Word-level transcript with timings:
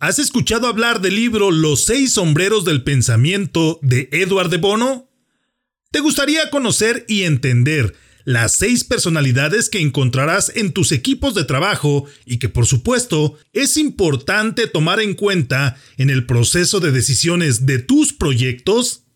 ¿Has 0.00 0.20
escuchado 0.20 0.68
hablar 0.68 1.00
del 1.00 1.16
libro 1.16 1.50
Los 1.50 1.82
seis 1.82 2.12
sombreros 2.12 2.64
del 2.64 2.84
pensamiento 2.84 3.80
de 3.82 4.08
Edward 4.12 4.48
de 4.48 4.58
Bono? 4.58 5.10
¿Te 5.90 5.98
gustaría 5.98 6.50
conocer 6.50 7.04
y 7.08 7.24
entender 7.24 7.96
las 8.24 8.52
seis 8.52 8.84
personalidades 8.84 9.68
que 9.68 9.80
encontrarás 9.80 10.52
en 10.54 10.70
tus 10.72 10.92
equipos 10.92 11.34
de 11.34 11.42
trabajo 11.42 12.04
y 12.24 12.38
que 12.38 12.48
por 12.48 12.66
supuesto 12.66 13.38
es 13.52 13.76
importante 13.76 14.68
tomar 14.68 15.00
en 15.00 15.14
cuenta 15.14 15.76
en 15.96 16.10
el 16.10 16.26
proceso 16.26 16.78
de 16.78 16.92
decisiones 16.92 17.66
de 17.66 17.80
tus 17.80 18.12
proyectos? 18.12 19.07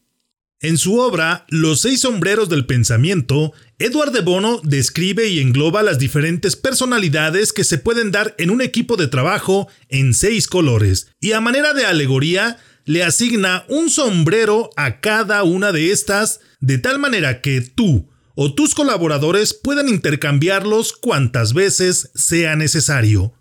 En 0.62 0.78
su 0.78 1.00
obra 1.00 1.44
Los 1.48 1.80
seis 1.80 2.02
sombreros 2.02 2.48
del 2.48 2.66
pensamiento, 2.66 3.52
Edward 3.80 4.12
de 4.12 4.20
Bono 4.20 4.60
describe 4.62 5.28
y 5.28 5.40
engloba 5.40 5.82
las 5.82 5.98
diferentes 5.98 6.54
personalidades 6.54 7.52
que 7.52 7.64
se 7.64 7.78
pueden 7.78 8.12
dar 8.12 8.36
en 8.38 8.48
un 8.48 8.62
equipo 8.62 8.96
de 8.96 9.08
trabajo 9.08 9.66
en 9.88 10.14
seis 10.14 10.46
colores, 10.46 11.08
y 11.20 11.32
a 11.32 11.40
manera 11.40 11.74
de 11.74 11.84
alegoría 11.84 12.58
le 12.84 13.02
asigna 13.02 13.64
un 13.68 13.90
sombrero 13.90 14.70
a 14.76 15.00
cada 15.00 15.42
una 15.42 15.72
de 15.72 15.90
estas, 15.90 16.38
de 16.60 16.78
tal 16.78 17.00
manera 17.00 17.40
que 17.40 17.60
tú 17.60 18.08
o 18.36 18.54
tus 18.54 18.76
colaboradores 18.76 19.54
puedan 19.54 19.88
intercambiarlos 19.88 20.92
cuantas 20.92 21.54
veces 21.54 22.12
sea 22.14 22.54
necesario. 22.54 23.34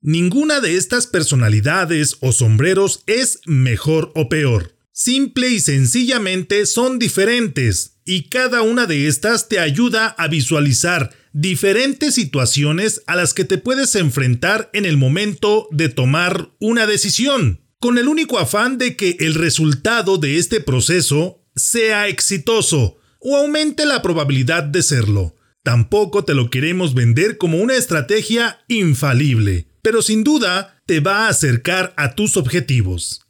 Ninguna 0.00 0.60
de 0.60 0.76
estas 0.76 1.06
personalidades 1.06 2.16
o 2.20 2.32
sombreros 2.32 3.04
es 3.06 3.38
mejor 3.46 4.10
o 4.16 4.28
peor. 4.28 4.79
Simple 5.02 5.48
y 5.48 5.60
sencillamente 5.60 6.66
son 6.66 6.98
diferentes 6.98 8.02
y 8.04 8.24
cada 8.24 8.60
una 8.60 8.84
de 8.84 9.08
estas 9.08 9.48
te 9.48 9.58
ayuda 9.58 10.08
a 10.08 10.28
visualizar 10.28 11.10
diferentes 11.32 12.16
situaciones 12.16 13.00
a 13.06 13.16
las 13.16 13.32
que 13.32 13.46
te 13.46 13.56
puedes 13.56 13.94
enfrentar 13.94 14.68
en 14.74 14.84
el 14.84 14.98
momento 14.98 15.68
de 15.70 15.88
tomar 15.88 16.50
una 16.60 16.86
decisión, 16.86 17.62
con 17.78 17.96
el 17.96 18.08
único 18.08 18.38
afán 18.38 18.76
de 18.76 18.94
que 18.94 19.16
el 19.20 19.36
resultado 19.36 20.18
de 20.18 20.36
este 20.36 20.60
proceso 20.60 21.46
sea 21.56 22.06
exitoso 22.08 22.98
o 23.20 23.38
aumente 23.38 23.86
la 23.86 24.02
probabilidad 24.02 24.64
de 24.64 24.82
serlo. 24.82 25.34
Tampoco 25.62 26.26
te 26.26 26.34
lo 26.34 26.50
queremos 26.50 26.92
vender 26.92 27.38
como 27.38 27.56
una 27.56 27.74
estrategia 27.74 28.58
infalible, 28.68 29.66
pero 29.80 30.02
sin 30.02 30.24
duda 30.24 30.78
te 30.84 31.00
va 31.00 31.24
a 31.24 31.28
acercar 31.30 31.94
a 31.96 32.14
tus 32.14 32.36
objetivos. 32.36 33.22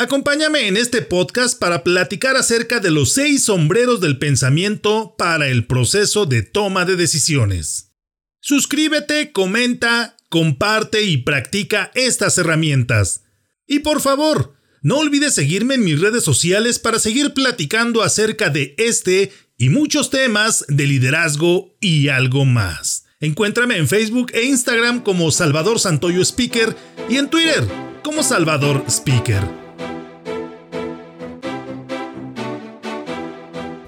Acompáñame 0.00 0.66
en 0.66 0.78
este 0.78 1.02
podcast 1.02 1.58
para 1.58 1.84
platicar 1.84 2.34
acerca 2.34 2.80
de 2.80 2.90
los 2.90 3.12
seis 3.12 3.44
sombreros 3.44 4.00
del 4.00 4.16
pensamiento 4.16 5.14
para 5.18 5.48
el 5.48 5.66
proceso 5.66 6.24
de 6.24 6.40
toma 6.40 6.86
de 6.86 6.96
decisiones. 6.96 7.92
Suscríbete, 8.40 9.30
comenta, 9.30 10.16
comparte 10.30 11.02
y 11.02 11.18
practica 11.18 11.90
estas 11.94 12.38
herramientas. 12.38 13.24
Y 13.66 13.80
por 13.80 14.00
favor, 14.00 14.54
no 14.80 14.96
olvides 14.96 15.34
seguirme 15.34 15.74
en 15.74 15.84
mis 15.84 16.00
redes 16.00 16.24
sociales 16.24 16.78
para 16.78 16.98
seguir 16.98 17.34
platicando 17.34 18.02
acerca 18.02 18.48
de 18.48 18.74
este 18.78 19.30
y 19.58 19.68
muchos 19.68 20.08
temas 20.08 20.64
de 20.68 20.86
liderazgo 20.86 21.76
y 21.78 22.08
algo 22.08 22.46
más. 22.46 23.04
Encuéntrame 23.20 23.76
en 23.76 23.86
Facebook 23.86 24.30
e 24.32 24.44
Instagram 24.44 25.02
como 25.02 25.30
Salvador 25.30 25.78
Santoyo 25.78 26.22
Speaker 26.22 26.74
y 27.10 27.18
en 27.18 27.28
Twitter 27.28 27.68
como 28.02 28.22
Salvador 28.22 28.82
Speaker. 28.88 29.59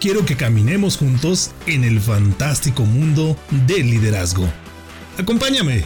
quiero 0.00 0.24
que 0.24 0.36
caminemos 0.36 0.96
juntos 0.96 1.50
en 1.66 1.84
el 1.84 2.00
fantástico 2.00 2.84
mundo 2.84 3.36
del 3.66 3.90
liderazgo. 3.90 4.48
Acompáñame. 5.18 5.84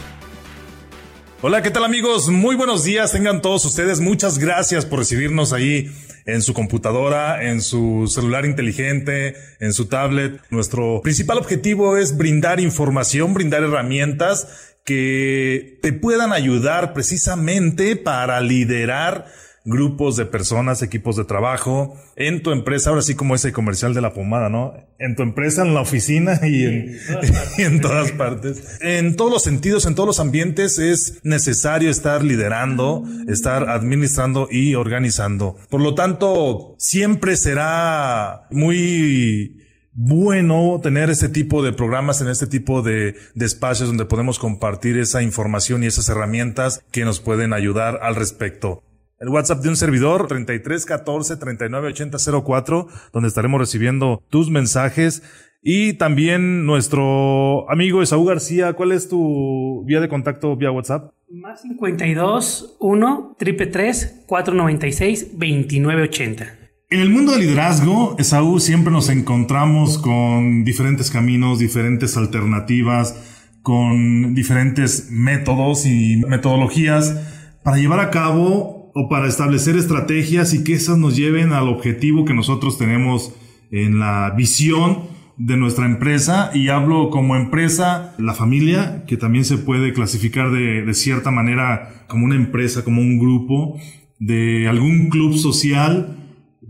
Hola, 1.41 1.61
¿qué 1.61 1.71
tal 1.71 1.83
amigos? 1.83 2.29
Muy 2.29 2.55
buenos 2.55 2.83
días, 2.83 3.11
tengan 3.11 3.41
todos 3.41 3.65
ustedes. 3.65 3.99
Muchas 3.99 4.37
gracias 4.37 4.85
por 4.85 4.99
recibirnos 4.99 5.51
ahí 5.51 5.91
en 6.25 6.41
su 6.41 6.53
computadora, 6.53 7.49
en 7.49 7.61
su 7.61 8.07
celular 8.07 8.45
inteligente, 8.45 9.35
en 9.59 9.73
su 9.73 9.87
tablet. 9.87 10.39
Nuestro 10.49 11.01
principal 11.01 11.37
objetivo 11.37 11.97
es 11.97 12.15
brindar 12.15 12.59
información, 12.59 13.33
brindar 13.33 13.63
herramientas 13.63 14.75
que 14.85 15.79
te 15.81 15.91
puedan 15.91 16.33
ayudar 16.33 16.93
precisamente 16.93 17.95
para 17.95 18.39
liderar 18.41 19.25
grupos 19.65 20.17
de 20.17 20.25
personas, 20.25 20.81
equipos 20.81 21.15
de 21.15 21.23
trabajo, 21.23 21.95
en 22.15 22.43
tu 22.43 22.51
empresa, 22.51 22.89
ahora 22.89 23.01
sí 23.01 23.15
como 23.15 23.35
ese 23.35 23.53
comercial 23.53 23.93
de 23.93 24.01
la 24.01 24.13
pomada, 24.13 24.49
¿no? 24.49 24.73
En 24.99 25.15
tu 25.15 25.23
empresa, 25.23 25.61
en 25.61 25.73
la 25.73 25.81
oficina 25.81 26.39
y 26.43 26.65
en, 26.65 26.97
en 27.57 27.81
todas 27.81 28.11
partes. 28.11 28.79
En 28.81 29.15
todos 29.15 29.31
los 29.31 29.43
sentidos, 29.43 29.85
en 29.85 29.95
todos 29.95 30.07
los 30.07 30.19
ambientes 30.19 30.79
es 30.79 31.19
necesario 31.23 31.89
estar 31.89 32.23
liderando, 32.23 33.03
estar 33.27 33.69
administrando 33.69 34.47
y 34.51 34.75
organizando. 34.75 35.55
Por 35.69 35.81
lo 35.81 35.95
tanto, 35.95 36.75
siempre 36.77 37.37
será 37.37 38.47
muy 38.51 39.59
bueno 39.93 40.79
tener 40.81 41.09
este 41.09 41.29
tipo 41.29 41.63
de 41.63 41.71
programas 41.71 42.19
en 42.19 42.27
este 42.27 42.47
tipo 42.47 42.81
de, 42.81 43.15
de, 43.35 43.45
espacios 43.45 43.89
donde 43.89 44.05
podemos 44.05 44.39
compartir 44.39 44.97
esa 44.97 45.21
información 45.21 45.83
y 45.83 45.85
esas 45.85 46.09
herramientas 46.09 46.83
que 46.91 47.05
nos 47.05 47.19
pueden 47.19 47.53
ayudar 47.53 47.99
al 48.01 48.15
respecto 48.15 48.81
el 49.23 49.29
WhatsApp 49.29 49.61
de 49.61 49.69
un 49.69 49.77
servidor 49.77 50.27
33 50.27 50.85
14 50.85 51.37
39 51.37 51.87
80 51.87 52.17
04, 52.45 52.87
donde 53.13 53.29
estaremos 53.29 53.57
recibiendo 53.57 54.21
tus 54.29 54.49
mensajes. 54.49 55.23
Y 55.61 55.93
también 55.93 56.65
nuestro 56.65 57.69
amigo 57.71 58.01
Esaú 58.01 58.25
García, 58.25 58.73
¿cuál 58.73 58.91
es 58.91 59.07
tu 59.07 59.85
vía 59.85 60.01
de 60.01 60.09
contacto 60.09 60.57
vía 60.57 60.71
WhatsApp? 60.71 61.13
Más 61.29 61.61
52 61.61 62.75
1 62.81 63.35
3 63.39 64.23
496 64.27 65.31
2980. 65.31 66.45
En 66.89 66.99
el 66.99 67.09
mundo 67.09 67.31
del 67.31 67.41
liderazgo, 67.41 68.17
Esaú, 68.19 68.59
siempre 68.59 68.91
nos 68.91 69.07
encontramos 69.07 69.99
con 69.99 70.65
diferentes 70.65 71.09
caminos, 71.09 71.59
diferentes 71.59 72.17
alternativas, 72.17 73.55
con 73.61 74.35
diferentes 74.35 75.07
métodos 75.11 75.85
y 75.85 76.17
metodologías 76.27 77.15
para 77.63 77.77
llevar 77.77 78.01
a 78.01 78.11
cabo 78.11 78.82
o 78.93 79.09
para 79.09 79.27
establecer 79.27 79.75
estrategias 79.75 80.53
y 80.53 80.63
que 80.63 80.73
esas 80.73 80.97
nos 80.97 81.15
lleven 81.15 81.51
al 81.51 81.67
objetivo 81.67 82.25
que 82.25 82.33
nosotros 82.33 82.77
tenemos 82.77 83.33
en 83.71 83.99
la 83.99 84.33
visión 84.37 85.13
de 85.37 85.57
nuestra 85.57 85.85
empresa 85.85 86.51
y 86.53 86.69
hablo 86.69 87.09
como 87.09 87.35
empresa, 87.35 88.13
la 88.19 88.33
familia, 88.33 89.03
que 89.07 89.17
también 89.17 89.45
se 89.45 89.57
puede 89.57 89.93
clasificar 89.93 90.51
de, 90.51 90.93
cierta 90.93 91.31
manera 91.31 92.05
como 92.07 92.25
una 92.25 92.35
empresa, 92.35 92.83
como 92.83 93.01
un 93.01 93.17
grupo, 93.17 93.79
de 94.19 94.67
algún 94.67 95.09
club 95.09 95.35
social, 95.35 96.17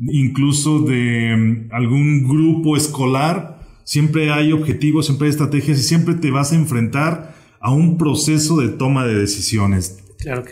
incluso 0.10 0.80
de 0.80 1.36
mm, 1.36 1.74
algún 1.74 2.24
grupo 2.24 2.78
escolar. 2.78 3.60
Siempre 3.84 4.32
hay 4.32 4.54
objetivos, 4.54 5.08
siempre 5.08 5.28
hay 5.28 5.32
estrategias 5.32 5.80
y 5.80 5.84
siempre 5.84 6.16
te 6.16 6.32
vas 6.32 6.54
a 6.54 6.56
enfrentar 6.56 7.36
a 7.60 7.72
un 7.72 7.98
proceso 7.98 8.58
de 8.58 8.70
toma 8.70 9.06
de 9.06 9.16
decisiones. 9.16 10.03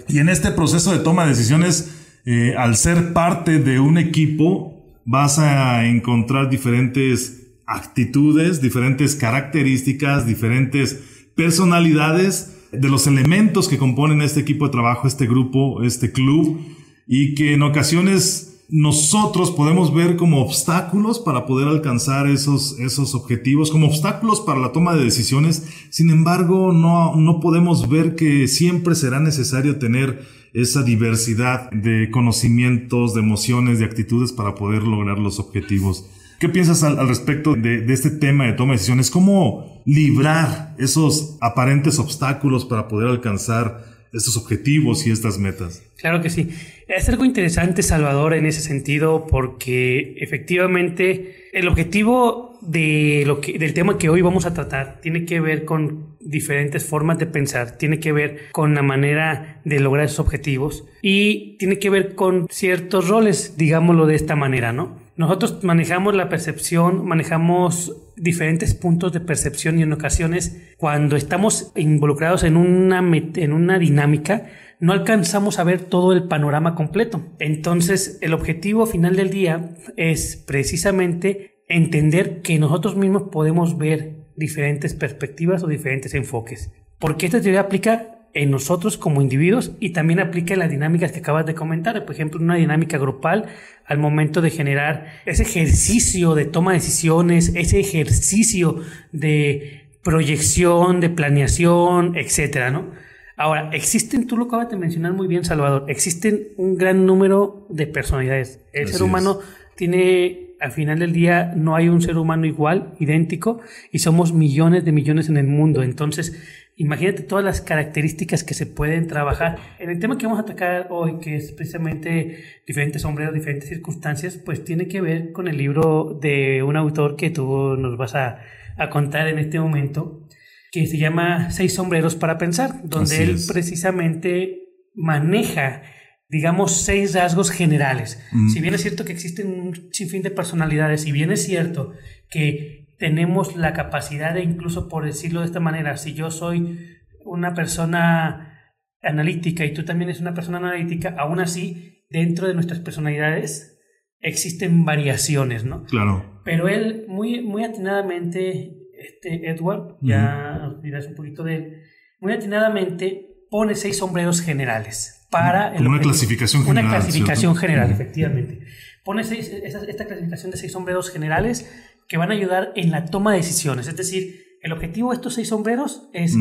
Y 0.08 0.20
en 0.20 0.30
este 0.30 0.52
proceso 0.52 0.92
de 0.92 1.00
toma 1.00 1.24
de 1.24 1.30
decisiones, 1.30 1.96
eh, 2.26 2.56
al 2.58 2.76
ser 2.76 3.14
parte 3.14 3.60
de 3.60 3.80
un 3.80 3.98
equipo, 3.98 4.82
vas 5.06 5.40
a 5.40 5.86
encontrar 5.88 6.50
diferentes 6.50 7.48
actitudes, 7.66 8.62
diferentes 8.62 9.16
características, 9.16 10.26
diferentes 10.26 11.00
personalidades 11.36 12.58
de 12.72 12.90
los 12.90 13.08
elementos 13.08 13.68
que 13.68 13.78
componen 13.78 14.22
este 14.22 14.42
equipo 14.42 14.66
de 14.66 14.72
trabajo, 14.72 15.08
este 15.08 15.28
grupo, 15.28 15.84
este 15.84 16.12
club. 16.12 16.60
y 17.08 17.36
que 17.36 17.54
en 17.54 17.64
ocasiones 17.64 18.51
nosotros 18.72 19.52
podemos 19.52 19.94
ver 19.94 20.16
como 20.16 20.42
obstáculos 20.42 21.20
para 21.20 21.46
poder 21.46 21.68
alcanzar 21.68 22.28
esos, 22.28 22.80
esos 22.80 23.14
objetivos, 23.16 23.70
como 23.70 23.88
obstáculos 23.88 24.40
para 24.40 24.62
la 24.62 24.72
toma 24.72 24.96
de 24.96 25.04
decisiones. 25.04 25.68
Sin 25.90 26.10
embargo, 26.10 26.72
no, 26.72 27.18
no 27.18 27.42
podemos 27.42 27.90
ver 27.90 28.16
que 28.16 28.48
siempre 28.48 28.96
será 28.96 29.20
necesario 29.20 29.78
tener 29.78 30.26
esa 30.54 30.84
diversidad 30.84 31.70
de 31.72 32.10
conocimientos, 32.12 33.14
de 33.14 33.20
emociones, 33.20 33.80
de 33.80 33.86
actitudes 33.86 34.32
para 34.32 34.56
poder 34.56 34.84
lograr 34.84 35.20
los 35.20 35.38
objetivos. 35.38 36.06
¿Qué 36.40 36.48
piensas 36.48 36.84
al, 36.84 37.10
respecto 37.10 37.56
de, 37.56 37.82
de, 37.82 37.94
este 37.94 38.10
tema 38.10 38.46
de 38.46 38.54
toma 38.54 38.72
de 38.72 38.78
decisiones? 38.78 39.12
¿Cómo 39.12 39.82
librar 39.86 40.76
esos 40.80 41.38
aparentes 41.42 42.00
obstáculos 42.00 42.64
para 42.64 42.88
poder 42.88 43.10
alcanzar 43.10 43.91
estos 44.14 44.38
objetivos 44.38 45.06
y 45.08 45.12
estas 45.12 45.38
metas? 45.38 45.84
Claro 45.98 46.22
que 46.22 46.30
sí. 46.30 46.50
Es 46.88 47.08
algo 47.10 47.24
interesante, 47.26 47.84
Salvador, 47.84 48.34
en 48.34 48.46
ese 48.46 48.62
sentido, 48.62 49.28
porque 49.28 50.16
efectivamente 50.18 51.48
el 51.54 51.68
objetivo 51.68 52.60
del 52.62 53.74
tema 53.74 53.98
que 53.98 54.10
hoy 54.10 54.22
vamos 54.22 54.46
a 54.46 54.54
tratar 54.54 55.00
tiene 55.02 55.26
que 55.26 55.40
ver 55.40 55.66
con 55.66 56.12
diferentes 56.20 56.86
formas 56.86 57.18
de 57.18 57.26
pensar, 57.26 57.78
tiene 57.78 58.00
que 58.00 58.12
ver 58.12 58.50
con 58.52 58.76
la 58.76 58.84
manera 58.84 59.62
de 59.66 59.80
lograr 59.80 60.06
esos 60.06 60.20
objetivos 60.20 60.86
y 61.02 61.58
tiene 61.58 61.80
que 61.80 61.90
ver 61.90 62.14
con 62.16 62.48
ciertos 62.50 63.08
roles, 63.08 63.56
digámoslo 63.58 64.06
de 64.06 64.16
esta 64.16 64.36
manera, 64.36 64.74
¿no? 64.74 65.00
Nosotros 65.22 65.64
manejamos 65.64 66.16
la 66.16 66.30
percepción, 66.30 67.06
manejamos 67.06 67.96
diferentes 68.18 68.74
puntos 68.74 69.14
de 69.14 69.20
percepción 69.20 69.78
y 69.78 69.84
en 69.84 69.94
ocasiones 69.94 70.74
cuando 70.78 71.16
estamos 71.16 71.72
involucrados 71.76 72.44
en 72.44 72.58
una, 72.58 73.04
en 73.36 73.54
una 73.54 73.78
dinámica, 73.78 74.48
no 74.80 74.94
alcanzamos 74.94 75.60
a 75.60 75.64
ver 75.64 75.82
todo 75.82 76.14
el 76.14 76.24
panorama 76.24 76.74
completo. 76.74 77.22
Entonces, 77.38 78.18
el 78.22 78.34
objetivo 78.34 78.88
final 78.88 79.16
del 79.16 79.30
día 79.30 79.76
es 79.96 80.38
precisamente 80.38 81.62
entender 81.70 82.42
que 82.42 82.58
nosotros 82.58 82.98
mismos 82.98 83.26
podemos 83.32 83.78
ver 83.78 84.26
diferentes 84.36 84.96
perspectivas 84.96 85.62
o 85.62 85.68
diferentes 85.68 86.16
enfoques. 86.16 86.74
Porque 86.98 87.28
esta 87.28 87.40
teoría 87.40 87.60
aplica 87.62 88.21
en 88.34 88.52
nosotros 88.52 88.98
como 88.98 89.22
individuos 89.22 89.74
y 89.80 89.92
también 89.92 90.20
aplica 90.20 90.56
las 90.56 90.70
dinámicas 90.70 91.12
que 91.12 91.20
acabas 91.20 91.46
de 91.46 91.54
comentar. 91.54 92.06
Por 92.06 92.16
ejemplo, 92.16 92.40
una 92.40 92.56
dinámica 92.56 92.98
grupal 92.98 93.46
al 93.86 93.98
momento 93.98 94.42
de 94.42 94.50
generar 94.50 95.08
ese 95.26 95.44
ejercicio 95.44 96.36
de 96.36 96.46
toma 96.46 96.72
de 96.72 96.80
decisiones, 96.80 97.52
ese 97.56 97.80
ejercicio 97.80 98.82
de 99.12 99.82
proyección, 100.04 101.00
de 101.00 101.10
planeación, 101.10 102.16
etcétera, 102.16 102.72
¿no? 102.72 102.90
Ahora, 103.38 103.72
existen, 103.74 104.28
tú 104.28 104.38
lo 104.38 104.46
acabas 104.46 104.70
de 104.70 104.78
mencionar 104.78 105.14
muy 105.14 105.28
bien, 105.28 105.44
Salvador, 105.44 105.86
existen 105.88 106.50
un 106.58 106.78
gran 106.78 107.06
número 107.06 107.66
de 107.70 107.88
personalidades. 107.88 108.60
El 108.72 108.88
ser 108.88 109.02
humano 109.02 109.40
tiene, 109.76 110.52
al 110.60 110.72
final 110.72 111.00
del 111.00 111.12
día, 111.12 111.52
no 111.56 111.76
hay 111.76 111.90
un 111.90 112.04
ser 112.04 112.18
humano 112.18 112.46
igual, 112.46 112.94
idéntico, 113.00 113.60
y 113.92 114.00
somos 114.00 114.32
millones 114.32 114.86
de 114.86 114.92
millones 114.92 115.28
en 115.28 115.38
el 115.38 115.48
mundo. 115.48 115.82
Entonces, 115.82 116.40
imagínate 116.76 117.24
todas 117.24 117.44
las 117.44 117.62
características 117.62 118.44
que 118.44 118.54
se 118.54 118.66
pueden 118.66 119.08
trabajar. 119.08 119.58
En 119.80 119.90
el 119.90 120.00
tema 120.00 120.18
que 120.18 120.26
vamos 120.26 120.40
a 120.40 120.44
atacar 120.44 120.88
hoy, 120.90 121.20
que 121.20 121.36
es 121.36 121.52
precisamente 121.52 122.44
diferentes 122.66 123.02
sombreros, 123.02 123.34
diferentes 123.34 123.70
circunstancias, 123.70 124.38
pues 124.38 124.64
tiene 124.64 124.88
que 124.88 125.02
ver 125.02 125.32
con 125.32 125.48
el 125.48 125.58
libro 125.58 126.18
de 126.22 126.64
un 126.64 126.76
autor 126.76 127.16
que 127.16 127.30
tú 127.30 127.76
nos 127.78 127.98
vas 127.98 128.16
a, 128.16 128.40
a 128.78 128.90
contar 128.90 129.28
en 129.28 129.40
este 129.40 129.60
momento 129.60 130.28
que 130.72 130.88
se 130.88 130.98
llama 130.98 131.52
Seis 131.52 131.74
sombreros 131.74 132.16
para 132.16 132.38
pensar, 132.38 132.82
donde 132.84 133.24
él 133.24 133.36
precisamente 133.48 134.70
maneja, 134.96 135.84
digamos, 136.30 136.84
seis 136.84 137.14
rasgos 137.14 137.52
generales. 137.52 138.24
Si 138.54 138.62
bien 138.62 138.74
es 138.74 138.82
cierto 138.82 139.04
que 139.04 139.12
existen 139.12 139.48
un 139.48 139.90
sinfín 139.92 140.22
de 140.22 140.32
personalidades, 140.32 141.02
si 141.02 141.12
bien 141.12 141.30
es 141.32 141.44
cierto 141.44 141.94
que 142.30 142.81
tenemos 143.02 143.56
la 143.56 143.74
capacidad 143.74 144.36
de, 144.36 144.44
incluso 144.44 144.88
por 144.88 145.04
decirlo 145.04 145.40
de 145.40 145.48
esta 145.48 145.60
manera, 145.60 145.98
si 145.98 146.14
yo 146.14 146.30
soy 146.30 147.00
una 147.26 147.56
persona 147.56 148.76
analítica 149.02 149.66
y 149.66 149.74
tú 149.74 149.84
también 149.84 150.12
eres 150.12 150.22
una 150.22 150.36
persona 150.36 150.60
analítica, 150.60 151.16
aún 151.18 151.40
así, 151.40 152.06
dentro 152.12 152.48
de 152.48 152.54
nuestras 152.54 152.80
personalidades 152.80 153.80
existen 154.20 154.86
variaciones, 154.86 155.66
¿no? 155.66 155.84
Claro. 155.86 156.42
Pero 156.46 156.68
él 156.68 157.06
muy, 157.08 157.42
muy 157.42 157.64
atinadamente 157.64 158.78
este 158.94 159.50
Edward, 159.50 159.98
ya 160.02 160.60
nos 160.62 160.84
dirás 160.84 161.08
un 161.08 161.16
poquito 161.16 161.44
de 161.44 161.56
él, 161.56 161.82
muy 162.20 162.34
atinadamente 162.34 163.30
pone 163.50 163.74
seis 163.74 163.98
sombreros 163.98 164.42
generales 164.42 165.28
para... 165.32 165.74
una 165.76 166.00
clasificación 166.00 166.66
general. 166.66 166.86
Una 166.86 167.00
clasificación 167.00 167.56
general, 167.56 167.90
efectivamente. 167.90 168.60
Pone 169.04 169.24
seis, 169.24 169.52
esta 169.52 170.06
clasificación 170.06 170.52
de 170.52 170.58
seis 170.58 170.72
sombreros 170.72 171.10
generales 171.10 171.68
que 172.12 172.18
van 172.18 172.30
a 172.30 172.34
ayudar 172.34 172.74
en 172.76 172.92
la 172.92 173.06
toma 173.06 173.32
de 173.32 173.38
decisiones. 173.38 173.88
Es 173.88 173.96
decir, 173.96 174.58
el 174.62 174.74
objetivo 174.74 175.12
de 175.12 175.16
estos 175.16 175.36
seis 175.36 175.48
sombreros 175.48 176.10
es 176.12 176.36